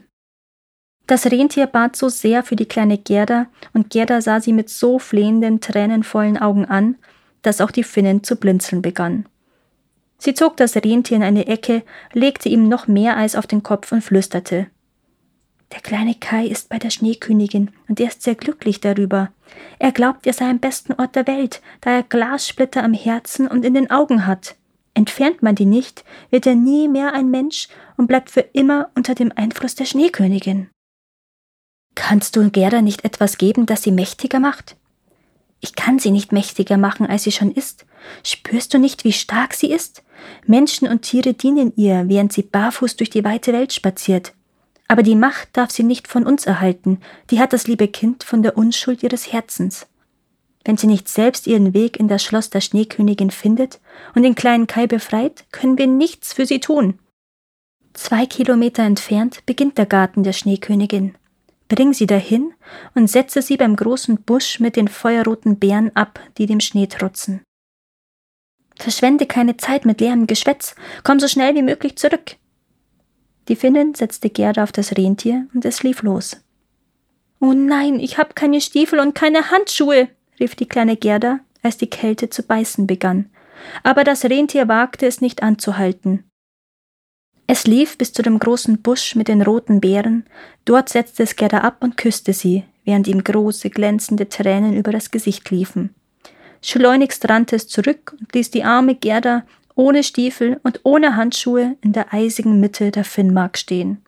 Das 1.08 1.26
Rentier 1.26 1.66
bat 1.66 1.96
so 1.96 2.08
sehr 2.08 2.44
für 2.44 2.56
die 2.56 2.68
kleine 2.68 3.00
Gerda, 3.00 3.48
und 3.74 3.90
Gerda 3.90 4.22
sah 4.22 4.40
sie 4.40 4.54
mit 4.54 4.70
so 4.70 5.00
flehenden, 5.00 5.60
tränenvollen 5.60 6.38
Augen 6.38 6.66
an, 6.66 6.98
dass 7.42 7.62
auch 7.62 7.72
die 7.72 7.84
Finnen 7.84 8.24
zu 8.24 8.36
blinzeln 8.36 8.84
begann. 8.84 9.26
Sie 10.20 10.36
zog 10.36 10.56
das 10.58 10.76
Rentier 10.76 11.18
in 11.18 11.24
eine 11.24 11.48
Ecke, 11.48 11.82
legte 12.14 12.48
ihm 12.48 12.70
noch 12.70 12.88
mehr 12.88 13.18
Eis 13.18 13.36
auf 13.36 13.48
den 13.48 13.64
Kopf 13.64 13.92
und 13.92 14.04
flüsterte 14.04 14.68
Der 15.74 15.82
kleine 15.82 16.16
Kai 16.16 16.48
ist 16.48 16.70
bei 16.70 16.80
der 16.80 16.90
Schneekönigin, 16.90 17.72
und 17.88 18.00
er 18.00 18.08
ist 18.08 18.22
sehr 18.22 18.36
glücklich 18.36 18.80
darüber. 18.80 19.32
Er 19.80 19.92
glaubt, 19.92 20.26
er 20.26 20.34
sei 20.34 20.50
am 20.50 20.60
besten 20.60 20.94
Ort 20.94 21.16
der 21.16 21.28
Welt, 21.28 21.62
da 21.82 21.92
er 21.92 22.04
Glassplitter 22.04 22.84
am 22.84 22.94
Herzen 22.94 23.48
und 23.48 23.66
in 23.66 23.74
den 23.74 23.92
Augen 23.92 24.26
hat. 24.26 24.56
Entfernt 24.94 25.44
man 25.44 25.56
die 25.56 25.66
nicht, 25.66 26.04
wird 26.32 26.48
er 26.48 26.56
nie 26.56 26.88
mehr 26.88 27.14
ein 27.14 27.30
Mensch 27.30 27.68
und 27.98 28.08
bleibt 28.08 28.32
für 28.32 28.42
immer 28.42 28.90
unter 28.96 29.14
dem 29.14 29.32
Einfluss 29.36 29.76
der 29.76 29.86
Schneekönigin. 29.86 30.70
Kannst 31.94 32.36
du 32.36 32.50
Gerda 32.50 32.82
nicht 32.82 33.06
etwas 33.06 33.38
geben, 33.38 33.66
das 33.66 33.84
sie 33.84 33.92
mächtiger 33.92 34.40
macht? 34.40 34.76
Ich 35.60 35.76
kann 35.76 36.00
sie 36.00 36.12
nicht 36.12 36.32
mächtiger 36.32 36.78
machen, 36.78 37.08
als 37.08 37.24
sie 37.24 37.32
schon 37.32 37.52
ist. 37.52 37.86
Spürst 38.24 38.74
du 38.74 38.78
nicht, 38.78 39.04
wie 39.04 39.14
stark 39.14 39.54
sie 39.54 39.72
ist? 39.72 40.04
Menschen 40.46 40.88
und 40.88 41.02
Tiere 41.02 41.34
dienen 41.34 41.74
ihr, 41.76 42.06
während 42.08 42.32
sie 42.32 42.44
barfuß 42.44 42.96
durch 42.96 43.10
die 43.10 43.24
weite 43.24 43.54
Welt 43.54 43.74
spaziert. 43.74 44.34
Aber 44.88 45.04
die 45.04 45.16
Macht 45.16 45.50
darf 45.54 45.72
sie 45.72 45.84
nicht 45.84 46.08
von 46.08 46.26
uns 46.26 46.46
erhalten, 46.46 47.00
die 47.30 47.40
hat 47.40 47.54
das 47.54 47.68
liebe 47.68 47.88
Kind 47.88 48.24
von 48.24 48.42
der 48.42 48.58
Unschuld 48.58 49.04
ihres 49.04 49.32
Herzens. 49.32 49.88
Wenn 50.64 50.78
sie 50.78 50.88
nicht 50.88 51.08
selbst 51.08 51.48
ihren 51.48 51.74
Weg 51.74 51.98
in 51.98 52.08
das 52.08 52.24
Schloss 52.24 52.50
der 52.50 52.62
Schneekönigin 52.62 53.32
findet 53.32 53.80
und 54.16 54.24
den 54.24 54.36
kleinen 54.36 54.68
Kai 54.68 54.88
befreit, 54.88 55.46
können 55.52 55.78
wir 55.78 55.88
nichts 55.88 56.34
für 56.34 56.46
sie 56.46 56.60
tun. 56.60 57.00
Zwei 57.94 58.26
Kilometer 58.26 58.84
entfernt 58.84 59.46
beginnt 59.46 59.78
der 59.78 59.86
Garten 59.86 60.24
der 60.24 60.34
Schneekönigin. 60.34 61.16
Bring 61.70 61.94
sie 61.94 62.06
dahin 62.06 62.54
und 62.96 63.10
setze 63.10 63.42
sie 63.42 63.58
beim 63.58 63.76
großen 63.76 64.22
Busch 64.22 64.60
mit 64.60 64.76
den 64.76 64.88
feuerroten 64.88 65.58
Beeren 65.58 65.94
ab, 65.96 66.20
die 66.38 66.46
dem 66.46 66.60
Schnee 66.60 66.88
trotzen. 66.88 67.42
Verschwende 68.78 69.26
keine 69.26 69.58
Zeit 69.58 69.86
mit 69.86 70.00
leerem 70.00 70.28
Geschwätz, 70.28 70.76
komm 71.04 71.20
so 71.20 71.28
schnell 71.28 71.56
wie 71.56 71.64
möglich 71.64 71.98
zurück. 71.98 72.36
Die 73.48 73.56
Finnin 73.56 73.96
setzte 73.96 74.30
Gerda 74.30 74.64
auf 74.64 74.72
das 74.72 74.98
Rentier 74.98 75.48
und 75.54 75.64
es 75.66 75.84
lief 75.84 76.02
los. 76.04 76.38
Oh 77.40 77.54
nein, 77.54 78.00
ich 78.00 78.18
hab 78.18 78.36
keine 78.36 78.62
Stiefel 78.62 79.00
und 79.00 79.16
keine 79.16 79.52
Handschuhe, 79.52 80.10
rief 80.40 80.56
die 80.56 80.68
kleine 80.68 80.98
Gerda, 80.98 81.40
als 81.62 81.78
die 81.78 81.90
Kälte 81.90 82.30
zu 82.30 82.44
beißen 82.44 82.88
begann. 82.88 83.30
Aber 83.84 84.04
das 84.04 84.26
Rentier 84.26 84.68
wagte 84.68 85.06
es 85.06 85.22
nicht 85.22 85.44
anzuhalten. 85.44 86.24
Es 87.48 87.66
lief 87.66 87.98
bis 87.98 88.12
zu 88.12 88.22
dem 88.22 88.40
großen 88.40 88.82
Busch 88.82 89.16
mit 89.16 89.30
den 89.30 89.42
roten 89.42 89.80
Beeren, 89.80 90.26
dort 90.66 90.90
setzte 90.90 91.24
es 91.24 91.36
Gerda 91.38 91.60
ab 91.60 91.78
und 91.80 91.96
küsste 91.96 92.34
sie, 92.34 92.66
während 92.84 93.08
ihm 93.08 93.24
große, 93.24 93.70
glänzende 93.70 94.28
Tränen 94.28 94.76
über 94.76 94.92
das 94.92 95.12
Gesicht 95.12 95.50
liefen. 95.50 95.96
Schleunigst 96.62 97.30
rannte 97.30 97.56
es 97.56 97.68
zurück 97.68 98.16
und 98.20 98.34
ließ 98.34 98.52
die 98.52 98.64
arme 98.64 98.96
Gerda 98.96 99.46
ohne 99.78 100.04
Stiefel 100.04 100.60
und 100.64 100.82
ohne 100.84 101.16
Handschuhe 101.16 101.78
in 101.82 101.94
der 101.94 102.14
eisigen 102.14 102.60
Mitte 102.60 102.92
der 102.92 103.04
Finnmark 103.04 103.58
stehen. 103.58 104.04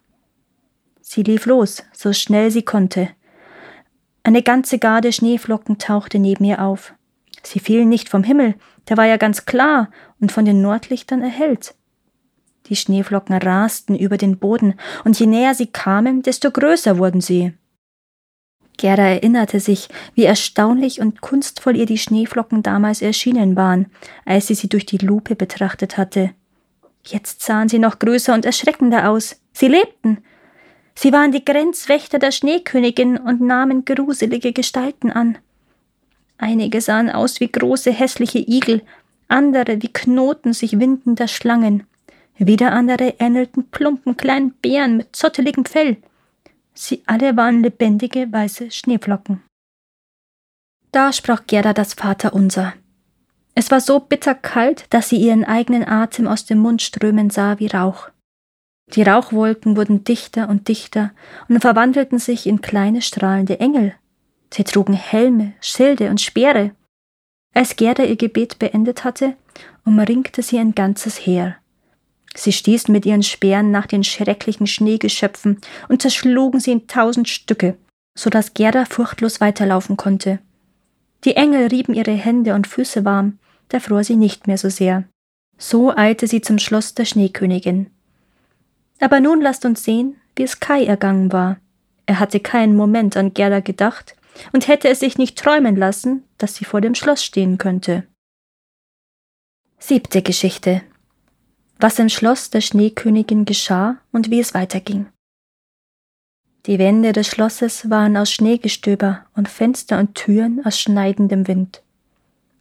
Sie 0.99 1.23
lief 1.23 1.45
los, 1.45 1.83
so 1.93 2.11
schnell 2.11 2.51
sie 2.51 2.63
konnte. 2.63 3.09
Eine 4.23 4.43
ganze 4.43 4.79
Garde 4.79 5.13
Schneeflocken 5.13 5.77
tauchte 5.77 6.19
neben 6.19 6.43
ihr 6.43 6.61
auf. 6.61 6.93
Sie 7.43 7.59
fielen 7.59 7.87
nicht 7.87 8.09
vom 8.09 8.23
Himmel, 8.23 8.55
der 8.89 8.97
war 8.97 9.05
ja 9.05 9.17
ganz 9.17 9.45
klar 9.45 9.89
und 10.19 10.31
von 10.31 10.43
den 10.43 10.61
Nordlichtern 10.61 11.21
erhellt. 11.21 11.75
Die 12.65 12.75
Schneeflocken 12.75 13.35
rasten 13.35 13.95
über 13.95 14.17
den 14.17 14.37
Boden, 14.37 14.75
und 15.05 15.19
je 15.19 15.25
näher 15.25 15.55
sie 15.55 15.67
kamen, 15.67 16.21
desto 16.21 16.51
größer 16.51 16.97
wurden 16.97 17.21
sie. 17.21 17.53
Gerda 18.79 19.03
erinnerte 19.03 19.59
sich, 19.59 19.89
wie 20.15 20.23
erstaunlich 20.23 21.01
und 21.01 21.19
kunstvoll 21.19 21.75
ihr 21.75 21.85
die 21.85 21.97
Schneeflocken 21.97 22.63
damals 22.63 23.01
erschienen 23.01 23.57
waren, 23.57 23.87
als 24.25 24.47
sie 24.47 24.55
sie 24.55 24.69
durch 24.69 24.85
die 24.85 24.97
Lupe 24.97 25.35
betrachtet 25.35 25.97
hatte. 25.97 26.31
Jetzt 27.05 27.43
sahen 27.43 27.67
sie 27.67 27.77
noch 27.77 27.99
größer 27.99 28.33
und 28.33 28.45
erschreckender 28.45 29.09
aus. 29.09 29.41
Sie 29.51 29.67
lebten. 29.67 30.19
Sie 30.95 31.11
waren 31.11 31.33
die 31.33 31.43
Grenzwächter 31.43 32.19
der 32.19 32.31
Schneekönigin 32.31 33.17
und 33.17 33.41
nahmen 33.41 33.83
gruselige 33.83 34.53
Gestalten 34.53 35.11
an. 35.11 35.37
Einige 36.37 36.79
sahen 36.79 37.09
aus 37.09 37.41
wie 37.41 37.51
große 37.51 37.91
hässliche 37.91 38.39
Igel, 38.39 38.81
andere 39.27 39.81
wie 39.81 39.91
Knoten 39.91 40.53
sich 40.53 40.79
windender 40.79 41.27
Schlangen. 41.27 41.83
Wieder 42.37 42.71
andere 42.71 43.15
ähnelten 43.19 43.69
plumpen 43.69 44.15
kleinen 44.15 44.51
Bären 44.61 44.95
mit 44.95 45.13
zotteligem 45.17 45.65
Fell. 45.65 45.97
Sie 46.73 47.03
alle 47.05 47.35
waren 47.35 47.61
lebendige 47.63 48.31
weiße 48.31 48.71
Schneeflocken. 48.71 49.41
Da 50.91 51.13
sprach 51.13 51.45
Gerda 51.45 51.73
das 51.73 51.93
Vaterunser. 51.93 52.73
Es 53.53 53.69
war 53.71 53.81
so 53.81 53.99
bitterkalt, 53.99 54.85
dass 54.89 55.09
sie 55.09 55.17
ihren 55.17 55.43
eigenen 55.43 55.87
Atem 55.87 56.27
aus 56.27 56.45
dem 56.45 56.59
Mund 56.59 56.81
strömen 56.81 57.29
sah 57.29 57.59
wie 57.59 57.67
Rauch. 57.67 58.09
Die 58.95 59.03
Rauchwolken 59.03 59.77
wurden 59.77 60.03
dichter 60.03 60.49
und 60.49 60.67
dichter 60.67 61.11
und 61.47 61.59
verwandelten 61.59 62.17
sich 62.17 62.47
in 62.47 62.61
kleine 62.61 63.01
strahlende 63.01 63.59
Engel. 63.59 63.93
Sie 64.51 64.63
trugen 64.63 64.93
Helme, 64.93 65.53
Schilde 65.61 66.09
und 66.09 66.21
Speere. 66.21 66.71
Als 67.53 67.75
Gerda 67.75 68.03
ihr 68.03 68.15
Gebet 68.15 68.57
beendet 68.57 69.03
hatte, 69.03 69.35
umringte 69.85 70.41
sie 70.41 70.57
ein 70.57 70.73
ganzes 70.73 71.17
Heer. 71.17 71.57
Sie 72.35 72.51
stießen 72.51 72.91
mit 72.91 73.05
ihren 73.05 73.23
Speeren 73.23 73.71
nach 73.71 73.87
den 73.87 74.03
schrecklichen 74.03 74.67
Schneegeschöpfen 74.67 75.59
und 75.87 76.01
zerschlugen 76.01 76.59
sie 76.59 76.71
in 76.71 76.87
tausend 76.87 77.27
Stücke, 77.27 77.77
so 78.17 78.29
dass 78.29 78.53
Gerda 78.53 78.85
furchtlos 78.85 79.41
weiterlaufen 79.41 79.97
konnte. 79.97 80.39
Die 81.25 81.35
Engel 81.35 81.67
rieben 81.67 81.93
ihre 81.93 82.13
Hände 82.13 82.53
und 82.53 82.67
Füße 82.67 83.03
warm, 83.03 83.39
da 83.69 83.79
fror 83.79 84.03
sie 84.03 84.15
nicht 84.15 84.47
mehr 84.47 84.57
so 84.57 84.69
sehr. 84.69 85.03
So 85.57 85.95
eilte 85.95 86.27
sie 86.27 86.41
zum 86.41 86.59
Schloss 86.59 86.93
der 86.95 87.05
Schneekönigin. 87.05 87.87
Aber 89.01 89.19
nun 89.19 89.41
lasst 89.41 89.65
uns 89.65 89.83
sehen, 89.83 90.15
wie 90.35 90.43
es 90.43 90.59
Kai 90.59 90.85
ergangen 90.85 91.31
war. 91.31 91.57
Er 92.05 92.19
hatte 92.19 92.39
keinen 92.39 92.75
Moment 92.75 93.17
an 93.17 93.33
Gerda 93.33 93.59
gedacht 93.59 94.15
und 94.53 94.67
hätte 94.67 94.87
es 94.87 95.01
sich 95.01 95.17
nicht 95.17 95.37
träumen 95.37 95.75
lassen, 95.75 96.23
dass 96.37 96.55
sie 96.55 96.65
vor 96.65 96.81
dem 96.81 96.95
Schloss 96.95 97.23
stehen 97.23 97.57
könnte. 97.57 98.03
Siebte 99.79 100.21
Geschichte 100.21 100.81
was 101.79 101.97
im 101.97 102.09
Schloss 102.09 102.49
der 102.49 102.61
Schneekönigin 102.61 103.45
geschah 103.45 103.97
und 104.11 104.29
wie 104.29 104.39
es 104.39 104.53
weiterging. 104.53 105.07
Die 106.65 106.77
Wände 106.77 107.13
des 107.13 107.27
Schlosses 107.27 107.89
waren 107.89 108.17
aus 108.17 108.31
Schneegestöber 108.31 109.25
und 109.33 109.47
Fenster 109.47 109.97
und 109.97 110.15
Türen 110.15 110.63
aus 110.65 110.77
schneidendem 110.77 111.47
Wind. 111.47 111.81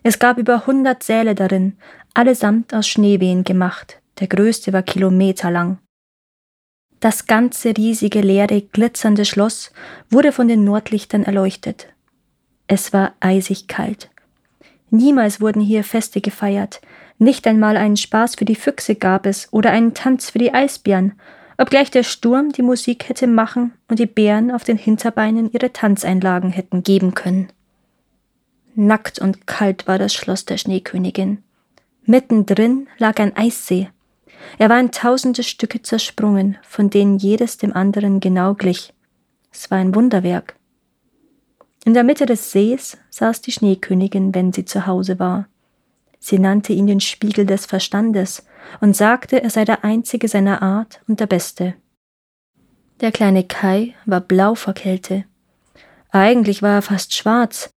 Es 0.05 0.21
gab 0.21 0.39
über 0.39 0.67
hundert 0.67 1.03
Säle 1.03 1.35
darin, 1.35 1.77
allesamt 2.15 2.73
aus 2.73 2.87
Schneewehen 2.87 3.43
gemacht, 3.43 4.01
der 4.21 4.29
größte 4.29 4.73
war 4.73 4.83
kilometerlang. 4.83 5.79
Das 7.01 7.27
ganze 7.27 7.77
riesige, 7.77 8.21
leere, 8.21 8.63
glitzernde 8.63 9.25
Schloss 9.25 9.73
wurde 10.11 10.33
von 10.33 10.49
den 10.49 10.65
Nordlichtern 10.65 11.25
erleuchtet. 11.25 11.89
Es 12.69 12.93
war 12.93 13.15
eisig 13.21 13.67
kalt. 13.67 14.11
Niemals 14.91 15.41
wurden 15.41 15.61
hier 15.61 15.85
Feste 15.85 16.21
gefeiert, 16.21 16.81
nicht 17.19 17.47
einmal 17.47 17.77
einen 17.77 17.97
Spaß 17.97 18.37
für 18.37 18.45
die 18.45 18.55
Füchse 18.55 18.95
gab 18.95 19.27
es 19.27 19.53
oder 19.53 19.71
einen 19.71 19.95
Tanz 19.95 20.31
für 20.31 20.39
die 20.39 20.55
Eisbären, 20.55 21.15
obgleich 21.57 21.91
der 21.91 22.05
Sturm 22.05 22.53
die 22.53 22.63
Musik 22.63 23.09
hätte 23.09 23.27
machen 23.27 23.73
und 23.89 23.99
die 23.99 24.07
Bären 24.07 24.51
auf 24.51 24.65
den 24.65 24.79
Hinterbeinen 24.79 25.51
ihre 25.53 25.73
Tanzeinlagen 25.73 26.51
hätten 26.51 26.85
geben 26.85 27.15
können. 27.15 27.49
Nackt 28.77 29.19
und 29.19 29.49
kalt 29.49 29.89
war 29.89 29.99
das 29.99 30.15
Schloss 30.15 30.45
der 30.45 30.57
Schneekönigin. 30.57 31.43
Mittendrin 32.05 32.87
lag 32.99 33.19
ein 33.19 33.37
Eissee. 33.37 33.89
Er 34.59 34.69
war 34.69 34.79
in 34.79 34.93
tausende 34.93 35.43
Stücke 35.43 35.83
zersprungen, 35.83 36.57
von 36.63 36.89
denen 36.89 37.19
jedes 37.19 37.59
dem 37.59 37.75
anderen 37.75 38.21
genau 38.21 38.55
glich. 38.55 38.95
Es 39.53 39.71
war 39.73 39.79
ein 39.79 39.95
Wunderwerk. 39.97 40.55
In 41.85 41.95
der 41.95 42.05
Mitte 42.05 42.27
des 42.27 42.53
Sees 42.53 42.99
saß 43.11 43.41
die 43.41 43.53
Schneekönigin, 43.53 44.35
wenn 44.35 44.53
sie 44.53 44.65
zu 44.65 44.87
Hause 44.87 45.19
war. 45.19 45.49
Sie 46.19 46.39
nannte 46.39 46.73
ihn 46.73 46.87
den 46.87 47.01
Spiegel 47.01 47.47
des 47.47 47.67
Verstandes 47.67 48.47
und 48.81 48.97
sagte, 48.97 49.43
er 49.43 49.51
sei 49.51 49.65
der 49.65 49.85
einzige 49.85 50.29
seiner 50.29 50.63
Art 50.63 51.01
und 51.07 51.21
der 51.21 51.27
beste. 51.27 51.75
Der 53.01 53.13
kleine 53.13 53.45
Kai 53.45 53.95
war 54.07 54.21
blau 54.21 54.55
vor 54.55 54.75
Kälte. 54.75 55.25
Eigentlich 56.11 56.63
war 56.63 56.75
er 56.75 56.83
fast 56.83 57.15
schwarz, 57.15 57.71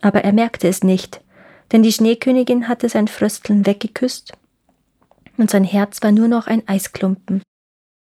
aber 0.00 0.22
er 0.22 0.32
merkte 0.32 0.68
es 0.68 0.84
nicht, 0.84 1.20
denn 1.72 1.82
die 1.82 1.92
Schneekönigin 1.92 2.68
hatte 2.68 2.88
sein 2.88 3.08
Frösteln 3.08 3.66
weggeküsst 3.66 4.32
und 5.36 5.50
sein 5.50 5.64
Herz 5.64 6.02
war 6.02 6.12
nur 6.12 6.28
noch 6.28 6.46
ein 6.46 6.66
Eisklumpen. 6.68 7.42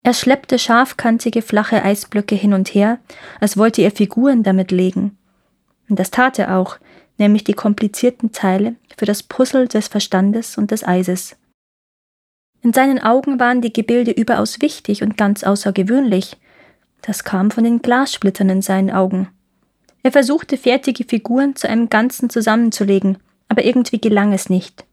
Er 0.03 0.13
schleppte 0.13 0.59
scharfkantige 0.59 1.41
flache 1.41 1.83
Eisblöcke 1.83 2.35
hin 2.35 2.53
und 2.53 2.73
her, 2.73 2.99
als 3.39 3.57
wollte 3.57 3.81
er 3.81 3.91
Figuren 3.91 4.43
damit 4.43 4.71
legen. 4.71 5.17
Und 5.89 5.99
das 5.99 6.11
tat 6.11 6.39
er 6.39 6.57
auch, 6.57 6.77
nämlich 7.17 7.43
die 7.43 7.53
komplizierten 7.53 8.31
Teile 8.31 8.75
für 8.97 9.05
das 9.05 9.23
Puzzle 9.23 9.67
des 9.67 9.87
Verstandes 9.87 10.57
und 10.57 10.71
des 10.71 10.85
Eises. 10.85 11.35
In 12.61 12.73
seinen 12.73 12.99
Augen 12.99 13.39
waren 13.39 13.61
die 13.61 13.73
Gebilde 13.73 14.11
überaus 14.11 14.61
wichtig 14.61 15.03
und 15.03 15.17
ganz 15.17 15.43
außergewöhnlich. 15.43 16.37
Das 17.01 17.23
kam 17.23 17.51
von 17.51 17.63
den 17.63 17.81
Glassplittern 17.81 18.49
in 18.49 18.61
seinen 18.61 18.89
Augen. 18.89 19.29
Er 20.01 20.11
versuchte 20.11 20.57
fertige 20.57 21.03
Figuren 21.03 21.55
zu 21.55 21.69
einem 21.69 21.89
Ganzen 21.89 22.29
zusammenzulegen, 22.29 23.17
aber 23.49 23.63
irgendwie 23.65 23.99
gelang 23.99 24.33
es 24.33 24.49
nicht. 24.49 24.85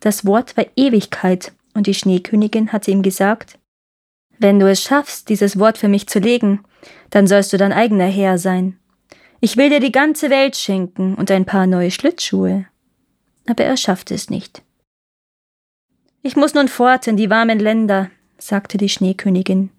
Das 0.00 0.26
Wort 0.26 0.56
war 0.56 0.66
Ewigkeit, 0.76 1.52
und 1.74 1.86
die 1.86 1.94
Schneekönigin 1.94 2.72
hatte 2.72 2.90
ihm 2.90 3.02
gesagt, 3.02 3.58
wenn 4.38 4.58
du 4.60 4.70
es 4.70 4.82
schaffst, 4.82 5.28
dieses 5.28 5.58
Wort 5.58 5.78
für 5.78 5.88
mich 5.88 6.06
zu 6.06 6.18
legen, 6.18 6.60
dann 7.10 7.26
sollst 7.26 7.52
du 7.52 7.56
dein 7.56 7.72
eigener 7.72 8.06
Herr 8.06 8.38
sein. 8.38 8.78
Ich 9.40 9.56
will 9.56 9.70
dir 9.70 9.80
die 9.80 9.92
ganze 9.92 10.30
Welt 10.30 10.56
schenken 10.56 11.14
und 11.14 11.30
ein 11.30 11.44
paar 11.44 11.66
neue 11.66 11.90
Schlittschuhe. 11.90 12.66
Aber 13.46 13.64
er 13.64 13.76
schaffte 13.76 14.14
es 14.14 14.30
nicht. 14.30 14.62
Ich 16.22 16.34
muss 16.34 16.54
nun 16.54 16.68
fort 16.68 17.06
in 17.06 17.16
die 17.16 17.30
warmen 17.30 17.60
Länder, 17.60 18.10
sagte 18.38 18.78
die 18.78 18.88
Schneekönigin. 18.88 19.70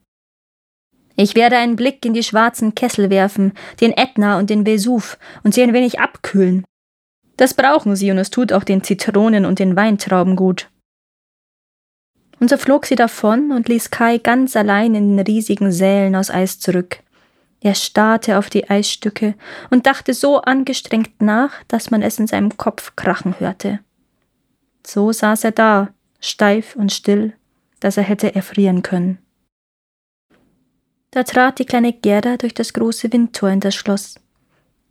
Ich 1.17 1.35
werde 1.35 1.57
einen 1.57 1.75
Blick 1.75 2.05
in 2.05 2.13
die 2.13 2.23
schwarzen 2.23 2.75
Kessel 2.75 3.09
werfen, 3.09 3.51
den 3.81 3.91
Ätna 3.91 4.39
und 4.39 4.49
den 4.49 4.65
Vesuv, 4.65 5.17
und 5.43 5.53
sie 5.53 5.61
ein 5.61 5.73
wenig 5.73 5.99
abkühlen. 5.99 6.63
Das 7.35 7.53
brauchen 7.53 7.97
sie, 7.97 8.09
und 8.11 8.17
es 8.17 8.29
tut 8.29 8.53
auch 8.53 8.63
den 8.63 8.83
Zitronen 8.85 9.45
und 9.45 9.59
den 9.59 9.75
Weintrauben 9.75 10.37
gut. 10.37 10.69
Und 12.39 12.49
so 12.49 12.55
flog 12.55 12.85
sie 12.85 12.95
davon 12.95 13.51
und 13.51 13.67
ließ 13.67 13.91
Kai 13.91 14.17
ganz 14.17 14.55
allein 14.55 14.95
in 14.95 15.17
den 15.17 15.25
riesigen 15.25 15.73
Sälen 15.73 16.15
aus 16.15 16.31
Eis 16.31 16.57
zurück. 16.59 16.99
Er 17.61 17.75
starrte 17.75 18.37
auf 18.37 18.49
die 18.49 18.69
Eisstücke 18.69 19.35
und 19.69 19.85
dachte 19.85 20.13
so 20.13 20.41
angestrengt 20.41 21.21
nach, 21.21 21.51
dass 21.67 21.91
man 21.91 22.01
es 22.01 22.17
in 22.17 22.27
seinem 22.27 22.55
Kopf 22.57 22.95
krachen 22.95 23.39
hörte. 23.39 23.79
So 24.85 25.11
saß 25.11 25.43
er 25.43 25.51
da, 25.51 25.89
steif 26.21 26.75
und 26.75 26.91
still, 26.91 27.33
dass 27.79 27.97
er 27.97 28.03
hätte 28.03 28.33
erfrieren 28.33 28.81
können. 28.81 29.19
Da 31.11 31.23
trat 31.23 31.59
die 31.59 31.65
kleine 31.65 31.91
Gerda 31.91 32.37
durch 32.37 32.53
das 32.53 32.73
große 32.73 33.11
Windtor 33.11 33.49
in 33.49 33.59
das 33.59 33.75
Schloss. 33.75 34.15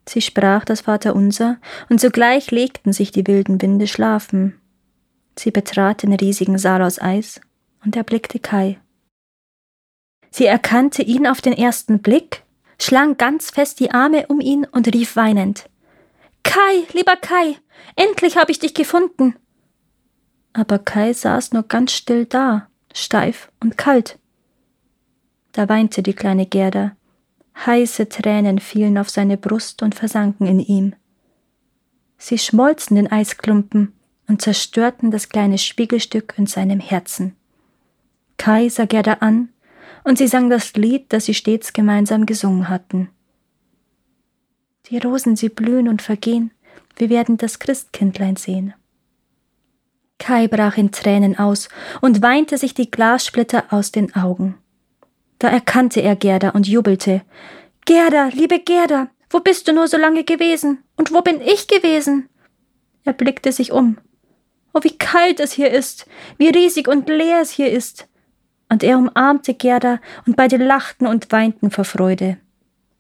Sie 0.07 0.21
sprach 0.21 0.65
das 0.65 0.83
Vaterunser, 0.83 1.59
und 1.89 2.01
sogleich 2.01 2.51
legten 2.51 2.93
sich 2.93 3.13
die 3.13 3.27
wilden 3.27 3.61
Winde 3.61 3.87
schlafen. 3.87 4.59
Sie 5.39 5.51
betrat 5.51 6.03
den 6.03 6.15
riesigen 6.15 6.59
Saal 6.59 6.83
aus 6.83 7.01
Eis 7.01 7.41
und 7.85 7.95
erblickte 7.95 8.39
Kai. 8.41 8.79
Sie 10.31 10.47
erkannte 10.47 11.03
ihn 11.03 11.27
auf 11.27 11.41
den 11.41 11.53
ersten 11.53 12.01
Blick 12.01 12.43
schlang 12.81 13.17
ganz 13.17 13.51
fest 13.51 13.81
die 13.81 13.91
Arme 13.91 14.27
um 14.29 14.41
ihn 14.41 14.65
und 14.65 14.93
rief 14.95 15.17
weinend 15.17 15.69
Kai, 16.43 16.87
lieber 16.93 17.17
Kai, 17.17 17.57
endlich 17.95 18.37
habe 18.37 18.51
ich 18.51 18.59
dich 18.59 18.73
gefunden. 18.73 19.37
Aber 20.55 20.79
Kai 20.79 21.13
saß 21.13 21.53
nur 21.53 21.63
ganz 21.63 21.93
still 21.93 22.25
da, 22.25 22.69
steif 22.95 23.53
und 23.61 23.77
kalt. 23.77 24.19
Da 25.53 25.69
weinte 25.69 26.03
die 26.03 26.15
kleine 26.15 26.47
Gerda. 26.47 26.97
Heiße 27.67 28.09
Tränen 28.09 28.61
fielen 28.61 28.97
auf 28.99 29.11
seine 29.11 29.37
Brust 29.37 29.83
und 29.83 29.95
versanken 29.95 30.47
in 30.47 30.61
ihm. 30.61 30.95
Sie 32.17 32.39
schmolzen 32.39 32.97
den 32.97 33.11
Eisklumpen 33.11 33.93
und 34.27 34.41
zerstörten 34.41 35.11
das 35.11 35.29
kleine 35.29 35.59
Spiegelstück 35.59 36.35
in 36.37 36.47
seinem 36.47 36.81
Herzen. 36.81 37.37
Kai 38.37 38.69
sah 38.69 38.87
Gerda 38.87 39.15
an 39.21 39.51
und 40.09 40.17
sie 40.17 40.27
sang 40.27 40.49
das 40.49 40.73
Lied, 40.73 41.13
das 41.13 41.27
sie 41.27 41.35
stets 41.35 41.75
gemeinsam 41.75 42.25
gesungen 42.25 42.71
hatten. 42.71 43.11
Die 44.87 44.97
Rosen, 44.97 45.37
sie 45.37 45.51
blühen 45.51 45.87
und 45.87 46.01
vergehen, 46.01 46.51
wir 46.97 47.11
werden 47.11 47.37
das 47.37 47.59
Christkindlein 47.59 48.37
sehen. 48.37 48.73
Kai 50.19 50.49
brach 50.49 50.79
in 50.79 50.93
Tränen 50.93 51.39
aus 51.39 51.69
und 52.01 52.23
weinte 52.23 52.57
sich 52.57 52.73
die 52.73 52.91
Glassplitter 52.91 53.67
aus 53.69 53.93
den 53.93 54.17
Augen. 54.17 54.57
Da 55.39 55.49
erkannte 55.49 56.01
er 56.01 56.17
Gerda 56.17 56.51
und 56.51 56.67
jubelte. 56.67 57.21
Gerda, 57.85 58.31
liebe 58.33 58.61
Gerda, 58.61 59.09
wo 59.29 59.41
bist 59.41 59.69
du 59.69 59.75
nur 59.75 59.89
so 59.89 59.99
lange 59.99 60.25
gewesen? 60.25 60.83
Und 60.97 61.13
wo 61.13 61.21
bin 61.21 61.43
ich 61.43 61.69
gewesen? 61.69 62.31
Er 63.05 63.13
blickte 63.13 63.53
sich 63.53 63.73
um. 63.73 63.99
Oh, 64.73 64.81
wie 64.83 64.97
kalt 64.97 65.39
es 65.39 65.53
hier 65.53 65.71
ist, 65.71 66.07
wie 66.39 66.49
riesig 66.49 66.89
und 66.89 67.11
leer 67.11 67.43
es 67.43 67.51
hier 67.51 67.71
ist 67.71 68.09
und 68.69 68.83
er 68.83 68.99
umarmte 68.99 69.55
Gerda 69.55 70.01
und 70.27 70.37
beide 70.37 70.57
lachten 70.57 71.07
und 71.07 71.31
weinten 71.33 71.71
vor 71.71 71.85
Freude. 71.85 72.37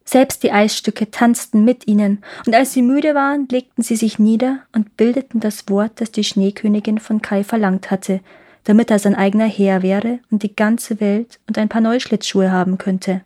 Selbst 0.04 0.42
die 0.42 0.52
Eisstücke 0.52 1.10
tanzten 1.10 1.64
mit 1.64 1.86
ihnen, 1.86 2.24
und 2.46 2.54
als 2.54 2.72
sie 2.72 2.80
müde 2.80 3.14
waren, 3.14 3.46
legten 3.48 3.82
sie 3.82 3.96
sich 3.96 4.18
nieder 4.18 4.60
und 4.74 4.96
bildeten 4.96 5.38
das 5.38 5.68
Wort, 5.68 6.00
das 6.00 6.10
die 6.10 6.24
Schneekönigin 6.24 6.98
von 6.98 7.20
Kai 7.20 7.44
verlangt 7.44 7.90
hatte, 7.90 8.20
damit 8.64 8.90
er 8.90 8.98
sein 8.98 9.14
eigener 9.14 9.46
Herr 9.46 9.82
wäre 9.82 10.20
und 10.30 10.42
die 10.42 10.56
ganze 10.56 11.00
Welt 11.00 11.38
und 11.46 11.58
ein 11.58 11.68
paar 11.68 11.82
neue 11.82 12.00
Schlittschuhe 12.00 12.50
haben 12.50 12.78
könnte. 12.78 13.22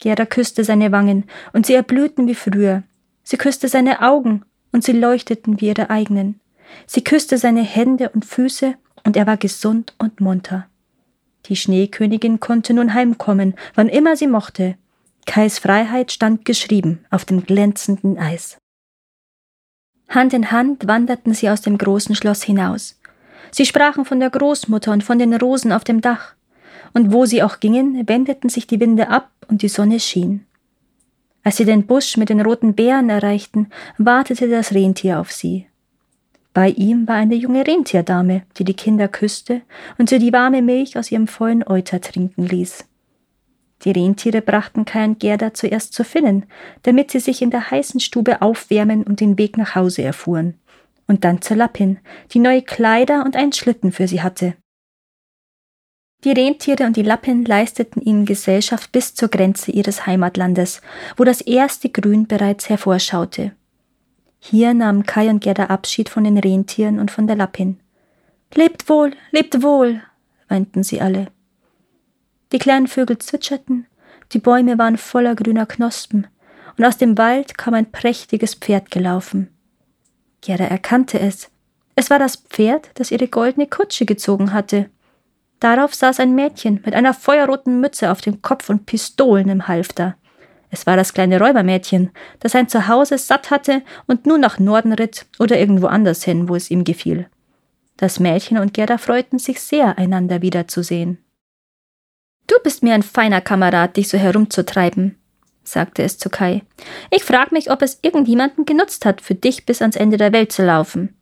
Gerda 0.00 0.26
küsste 0.26 0.64
seine 0.64 0.92
Wangen, 0.92 1.24
und 1.54 1.64
sie 1.64 1.72
erblühten 1.72 2.26
wie 2.26 2.34
früher. 2.34 2.82
Sie 3.22 3.38
küsste 3.38 3.68
seine 3.68 4.02
Augen, 4.02 4.44
und 4.70 4.84
sie 4.84 4.92
leuchteten 4.92 5.62
wie 5.62 5.68
ihre 5.68 5.88
eigenen. 5.88 6.40
Sie 6.86 7.02
küsste 7.02 7.38
seine 7.38 7.62
Hände 7.62 8.10
und 8.10 8.26
Füße, 8.26 8.74
und 9.04 9.16
er 9.16 9.26
war 9.26 9.38
gesund 9.38 9.94
und 9.98 10.20
munter. 10.20 10.66
Die 11.46 11.56
Schneekönigin 11.56 12.40
konnte 12.40 12.74
nun 12.74 12.94
heimkommen, 12.94 13.54
wann 13.74 13.88
immer 13.88 14.16
sie 14.16 14.26
mochte. 14.26 14.76
Kais 15.26 15.58
Freiheit 15.58 16.12
stand 16.12 16.44
geschrieben 16.44 17.04
auf 17.10 17.24
dem 17.24 17.44
glänzenden 17.44 18.18
Eis. 18.18 18.58
Hand 20.08 20.32
in 20.32 20.50
Hand 20.50 20.86
wanderten 20.86 21.34
sie 21.34 21.50
aus 21.50 21.62
dem 21.62 21.78
großen 21.78 22.14
Schloss 22.14 22.42
hinaus. 22.42 23.00
Sie 23.50 23.66
sprachen 23.66 24.04
von 24.04 24.20
der 24.20 24.30
Großmutter 24.30 24.92
und 24.92 25.04
von 25.04 25.18
den 25.18 25.34
Rosen 25.34 25.72
auf 25.72 25.84
dem 25.84 26.00
Dach. 26.00 26.34
Und 26.92 27.12
wo 27.12 27.24
sie 27.24 27.42
auch 27.42 27.60
gingen, 27.60 28.08
wendeten 28.08 28.48
sich 28.48 28.66
die 28.66 28.80
Winde 28.80 29.08
ab 29.08 29.30
und 29.48 29.62
die 29.62 29.68
Sonne 29.68 30.00
schien. 30.00 30.46
Als 31.42 31.56
sie 31.56 31.64
den 31.64 31.86
Busch 31.86 32.16
mit 32.16 32.30
den 32.30 32.40
roten 32.40 32.74
Beeren 32.74 33.10
erreichten, 33.10 33.68
wartete 33.98 34.48
das 34.48 34.72
Rentier 34.72 35.20
auf 35.20 35.30
sie. 35.30 35.66
Bei 36.54 36.68
ihm 36.68 37.08
war 37.08 37.16
eine 37.16 37.34
junge 37.34 37.66
Rentierdame, 37.66 38.42
die 38.56 38.64
die 38.64 38.74
Kinder 38.74 39.08
küsste 39.08 39.62
und 39.98 40.08
sie 40.08 40.20
die 40.20 40.32
warme 40.32 40.62
Milch 40.62 40.96
aus 40.96 41.10
ihrem 41.10 41.26
vollen 41.26 41.66
Euter 41.66 42.00
trinken 42.00 42.46
ließ. 42.46 42.84
Die 43.82 43.90
Rentiere 43.90 44.40
brachten 44.40 44.84
Kai 44.84 45.04
und 45.04 45.18
Gerda 45.18 45.52
zuerst 45.52 45.92
zu 45.92 46.04
Finnen, 46.04 46.46
damit 46.82 47.10
sie 47.10 47.18
sich 47.18 47.42
in 47.42 47.50
der 47.50 47.72
heißen 47.72 47.98
Stube 47.98 48.40
aufwärmen 48.40 49.02
und 49.02 49.20
den 49.20 49.36
Weg 49.36 49.58
nach 49.58 49.74
Hause 49.74 50.02
erfuhren. 50.02 50.54
Und 51.08 51.24
dann 51.24 51.42
zur 51.42 51.56
Lappin, 51.56 51.98
die 52.30 52.38
neue 52.38 52.62
Kleider 52.62 53.24
und 53.24 53.36
einen 53.36 53.52
Schlitten 53.52 53.90
für 53.90 54.06
sie 54.06 54.22
hatte. 54.22 54.54
Die 56.22 56.32
Rentiere 56.32 56.84
und 56.84 56.96
die 56.96 57.02
Lappin 57.02 57.44
leisteten 57.44 58.00
ihnen 58.00 58.24
Gesellschaft 58.24 58.92
bis 58.92 59.14
zur 59.14 59.28
Grenze 59.28 59.72
ihres 59.72 60.06
Heimatlandes, 60.06 60.80
wo 61.16 61.24
das 61.24 61.42
erste 61.42 61.90
Grün 61.90 62.26
bereits 62.26 62.70
hervorschaute. 62.70 63.52
Hier 64.46 64.74
nahmen 64.74 65.06
Kai 65.06 65.30
und 65.30 65.40
Gerda 65.40 65.66
Abschied 65.66 66.10
von 66.10 66.24
den 66.24 66.36
Rentieren 66.36 66.98
und 66.98 67.10
von 67.10 67.26
der 67.26 67.34
Lappin. 67.34 67.80
Lebt 68.52 68.90
wohl, 68.90 69.12
lebt 69.30 69.62
wohl, 69.62 70.02
weinten 70.48 70.82
sie 70.82 71.00
alle. 71.00 71.28
Die 72.52 72.58
kleinen 72.58 72.86
Vögel 72.86 73.16
zwitscherten, 73.16 73.86
die 74.32 74.38
Bäume 74.38 74.76
waren 74.76 74.98
voller 74.98 75.34
grüner 75.34 75.64
Knospen, 75.64 76.26
und 76.76 76.84
aus 76.84 76.98
dem 76.98 77.16
Wald 77.16 77.56
kam 77.56 77.72
ein 77.72 77.90
prächtiges 77.90 78.54
Pferd 78.54 78.90
gelaufen. 78.90 79.48
Gerda 80.42 80.64
erkannte 80.64 81.18
es. 81.18 81.50
Es 81.96 82.10
war 82.10 82.18
das 82.18 82.36
Pferd, 82.36 82.90
das 82.96 83.10
ihre 83.10 83.28
goldene 83.28 83.66
Kutsche 83.66 84.04
gezogen 84.04 84.52
hatte. 84.52 84.90
Darauf 85.58 85.94
saß 85.94 86.20
ein 86.20 86.34
Mädchen 86.34 86.82
mit 86.84 86.94
einer 86.94 87.14
feuerroten 87.14 87.80
Mütze 87.80 88.12
auf 88.12 88.20
dem 88.20 88.42
Kopf 88.42 88.68
und 88.68 88.84
Pistolen 88.84 89.48
im 89.48 89.68
Halfter. 89.68 90.16
Es 90.74 90.88
war 90.88 90.96
das 90.96 91.14
kleine 91.14 91.38
Räubermädchen, 91.38 92.10
das 92.40 92.50
sein 92.50 92.68
Zuhause 92.68 93.16
satt 93.16 93.52
hatte 93.52 93.82
und 94.08 94.26
nun 94.26 94.40
nach 94.40 94.58
Norden 94.58 94.92
ritt 94.92 95.26
oder 95.38 95.56
irgendwo 95.56 95.86
anders 95.86 96.24
hin, 96.24 96.48
wo 96.48 96.56
es 96.56 96.68
ihm 96.68 96.82
gefiel. 96.82 97.28
Das 97.96 98.18
Mädchen 98.18 98.58
und 98.58 98.74
Gerda 98.74 98.98
freuten 98.98 99.38
sich 99.38 99.60
sehr, 99.60 99.98
einander 99.98 100.42
wiederzusehen. 100.42 101.18
Du 102.48 102.56
bist 102.64 102.82
mir 102.82 102.92
ein 102.94 103.04
feiner 103.04 103.40
Kamerad, 103.40 103.96
dich 103.96 104.08
so 104.08 104.18
herumzutreiben, 104.18 105.16
sagte 105.62 106.02
es 106.02 106.18
zu 106.18 106.28
Kai. 106.28 106.62
Ich 107.12 107.22
frag 107.22 107.52
mich, 107.52 107.70
ob 107.70 107.80
es 107.80 108.00
irgendjemanden 108.02 108.64
genutzt 108.64 109.06
hat, 109.06 109.20
für 109.20 109.36
dich 109.36 109.66
bis 109.66 109.80
ans 109.80 109.94
Ende 109.94 110.16
der 110.16 110.32
Welt 110.32 110.50
zu 110.50 110.64
laufen. 110.64 111.14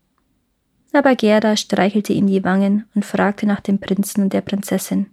Aber 0.94 1.14
Gerda 1.14 1.58
streichelte 1.58 2.14
ihm 2.14 2.26
die 2.26 2.42
Wangen 2.42 2.86
und 2.94 3.04
fragte 3.04 3.44
nach 3.44 3.60
dem 3.60 3.80
Prinzen 3.80 4.22
und 4.22 4.32
der 4.32 4.40
Prinzessin. 4.40 5.10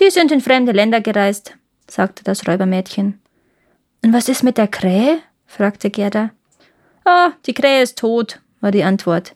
Die 0.00 0.08
sind 0.08 0.32
in 0.32 0.40
fremde 0.40 0.72
Länder 0.72 1.02
gereist, 1.02 1.58
sagte 1.86 2.24
das 2.24 2.48
Räubermädchen. 2.48 3.20
Und 4.06 4.12
was 4.12 4.28
ist 4.28 4.44
mit 4.44 4.56
der 4.56 4.68
Krähe? 4.68 5.18
fragte 5.46 5.90
Gerda. 5.90 6.30
Ah, 7.04 7.32
die 7.44 7.54
Krähe 7.54 7.82
ist 7.82 7.98
tot, 7.98 8.40
war 8.60 8.70
die 8.70 8.84
Antwort. 8.84 9.34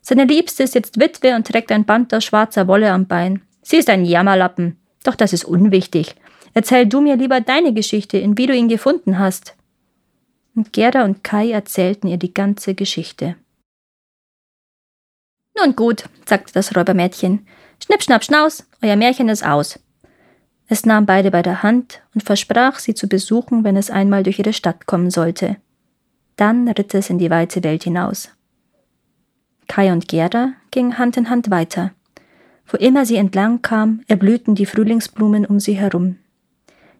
Seine 0.00 0.24
Liebste 0.24 0.64
ist 0.64 0.74
jetzt 0.74 0.98
Witwe 0.98 1.36
und 1.36 1.46
trägt 1.46 1.70
ein 1.70 1.84
Band 1.84 2.12
aus 2.12 2.24
schwarzer 2.24 2.66
Wolle 2.66 2.90
am 2.90 3.06
Bein. 3.06 3.42
Sie 3.62 3.76
ist 3.76 3.88
ein 3.88 4.04
Jammerlappen. 4.04 4.76
Doch 5.04 5.14
das 5.14 5.32
ist 5.32 5.44
unwichtig. 5.44 6.16
Erzähl 6.52 6.86
du 6.86 7.00
mir 7.00 7.14
lieber 7.14 7.40
deine 7.40 7.72
Geschichte, 7.72 8.18
in 8.18 8.36
wie 8.36 8.48
du 8.48 8.56
ihn 8.56 8.66
gefunden 8.66 9.20
hast. 9.20 9.54
Und 10.56 10.72
Gerda 10.72 11.04
und 11.04 11.22
Kai 11.22 11.52
erzählten 11.52 12.08
ihr 12.08 12.16
die 12.16 12.34
ganze 12.34 12.74
Geschichte. 12.74 13.36
Nun 15.56 15.76
gut, 15.76 16.06
sagte 16.26 16.54
das 16.54 16.74
Räubermädchen. 16.74 17.46
Schnipp, 17.80 18.02
schnapp, 18.02 18.24
schnaus, 18.24 18.66
euer 18.82 18.96
Märchen 18.96 19.28
ist 19.28 19.46
aus. 19.46 19.78
Es 20.68 20.84
nahm 20.84 21.06
beide 21.06 21.30
bei 21.30 21.42
der 21.42 21.62
Hand 21.62 22.02
und 22.14 22.22
versprach, 22.22 22.78
sie 22.78 22.94
zu 22.94 23.08
besuchen, 23.08 23.64
wenn 23.64 23.76
es 23.76 23.90
einmal 23.90 24.22
durch 24.22 24.38
ihre 24.38 24.52
Stadt 24.52 24.86
kommen 24.86 25.10
sollte. 25.10 25.56
Dann 26.36 26.68
ritt 26.68 26.94
es 26.94 27.08
in 27.10 27.18
die 27.18 27.30
weite 27.30 27.64
Welt 27.64 27.84
hinaus. 27.84 28.30
Kai 29.66 29.92
und 29.92 30.08
Gerda 30.08 30.52
gingen 30.70 30.98
Hand 30.98 31.16
in 31.16 31.30
Hand 31.30 31.50
weiter. 31.50 31.92
Wo 32.66 32.76
immer 32.76 33.06
sie 33.06 33.16
entlang 33.16 33.62
kam, 33.62 34.02
erblühten 34.08 34.54
die 34.54 34.66
Frühlingsblumen 34.66 35.46
um 35.46 35.58
sie 35.58 35.74
herum. 35.74 36.16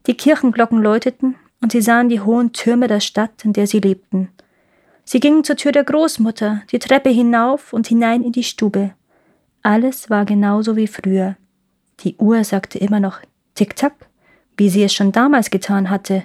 Die 0.06 0.14
Kirchenglocken 0.14 0.80
läuteten, 0.80 1.36
und 1.60 1.72
sie 1.72 1.82
sahen 1.82 2.08
die 2.08 2.20
hohen 2.20 2.52
Türme 2.52 2.86
der 2.86 3.00
Stadt, 3.00 3.44
in 3.44 3.52
der 3.52 3.66
sie 3.66 3.80
lebten. 3.80 4.28
Sie 5.04 5.20
gingen 5.20 5.44
zur 5.44 5.56
Tür 5.56 5.72
der 5.72 5.84
Großmutter, 5.84 6.62
die 6.70 6.78
Treppe 6.78 7.10
hinauf 7.10 7.72
und 7.72 7.86
hinein 7.86 8.22
in 8.22 8.32
die 8.32 8.44
Stube. 8.44 8.92
Alles 9.62 10.08
war 10.08 10.24
genauso 10.24 10.76
wie 10.76 10.86
früher. 10.86 11.36
Die 12.00 12.16
Uhr 12.16 12.44
sagte 12.44 12.78
immer 12.78 13.00
noch 13.00 13.20
Tick-Tack, 13.58 14.08
wie 14.56 14.68
sie 14.68 14.84
es 14.84 14.94
schon 14.94 15.10
damals 15.10 15.50
getan 15.50 15.90
hatte. 15.90 16.22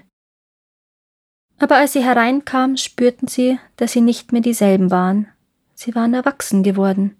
Aber 1.57 1.77
als 1.77 1.93
sie 1.93 2.03
hereinkam, 2.03 2.77
spürten 2.77 3.27
sie, 3.27 3.57
dass 3.75 3.93
sie 3.93 4.01
nicht 4.01 4.31
mehr 4.31 4.41
dieselben 4.41 4.91
waren. 4.91 5.27
Sie 5.73 5.95
waren 5.95 6.13
erwachsen 6.13 6.61
geworden. 6.61 7.15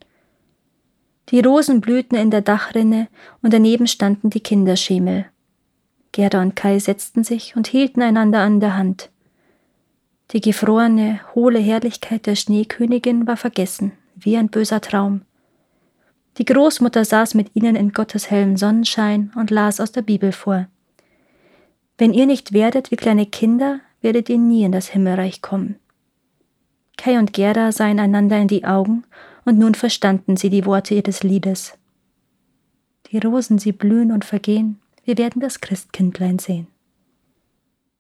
Die 1.30 1.40
Rosen 1.40 1.82
blühten 1.82 2.16
in 2.16 2.30
der 2.30 2.42
Dachrinne 2.42 3.08
und 3.42 3.54
daneben 3.54 3.88
standen 3.88 4.30
die 4.30 4.42
Kinderschemel. 4.42 5.26
Gerda 6.12 6.44
und 6.44 6.56
Kai 6.56 6.78
setzten 6.78 7.24
sich 7.24 7.56
und 7.56 7.66
hielten 7.66 8.04
einander 8.04 8.42
an 8.42 8.60
der 8.60 8.78
Hand. 8.78 9.10
Die 10.32 10.42
gefrorene, 10.42 11.22
hohle 11.34 11.60
Herrlichkeit 11.60 12.28
der 12.28 12.36
Schneekönigin 12.36 13.26
war 13.26 13.38
vergessen, 13.38 13.94
wie 14.16 14.38
ein 14.38 14.50
böser 14.50 14.80
Traum. 14.80 15.22
Die 16.38 16.46
Großmutter 16.46 17.06
saß 17.06 17.36
mit 17.36 17.52
ihnen 17.54 17.76
in 17.76 17.92
Gottes 17.92 18.32
hellem 18.32 18.58
Sonnenschein 18.58 19.32
und 19.36 19.52
las 19.52 19.80
aus 19.80 19.92
der 19.92 20.02
Bibel 20.02 20.32
vor. 20.32 20.68
Wenn 21.98 22.14
ihr 22.14 22.26
nicht 22.26 22.54
werdet 22.54 22.90
wie 22.92 22.96
kleine 22.96 23.26
Kinder, 23.26 23.80
werdet 24.02 24.30
ihr 24.30 24.40
nie 24.40 24.64
in 24.64 24.72
das 24.72 24.88
Himmelreich 24.88 25.42
kommen. 25.42 25.76
Kai 26.98 27.20
und 27.20 27.34
Gerda 27.34 27.72
sahen 27.72 28.00
einander 28.00 28.38
in 28.40 28.48
die 28.48 28.66
Augen 28.66 29.04
und 29.46 29.60
nun 29.60 29.76
verstanden 29.76 30.38
sie 30.38 30.50
die 30.50 30.66
Worte 30.66 30.96
ihres 30.96 31.24
Liedes. 31.24 31.78
Die 33.12 33.20
Rosen, 33.20 33.60
sie 33.60 33.72
blühen 33.72 34.12
und 34.12 34.26
vergehen, 34.26 34.80
wir 35.04 35.18
werden 35.18 35.40
das 35.40 35.62
Christkindlein 35.62 36.40
sehen. 36.40 36.68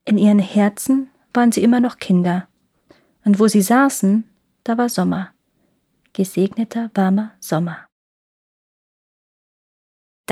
In 0.05 0.17
ihren 0.17 0.39
Herzen 0.39 1.09
waren 1.33 1.51
sie 1.51 1.63
immer 1.63 1.79
noch 1.79 1.97
Kinder, 1.97 2.47
und 3.25 3.39
wo 3.39 3.47
sie 3.47 3.61
saßen, 3.61 4.23
da 4.63 4.77
war 4.77 4.89
Sommer, 4.89 5.29
gesegneter, 6.13 6.91
warmer 6.93 7.31
Sommer. 7.39 7.77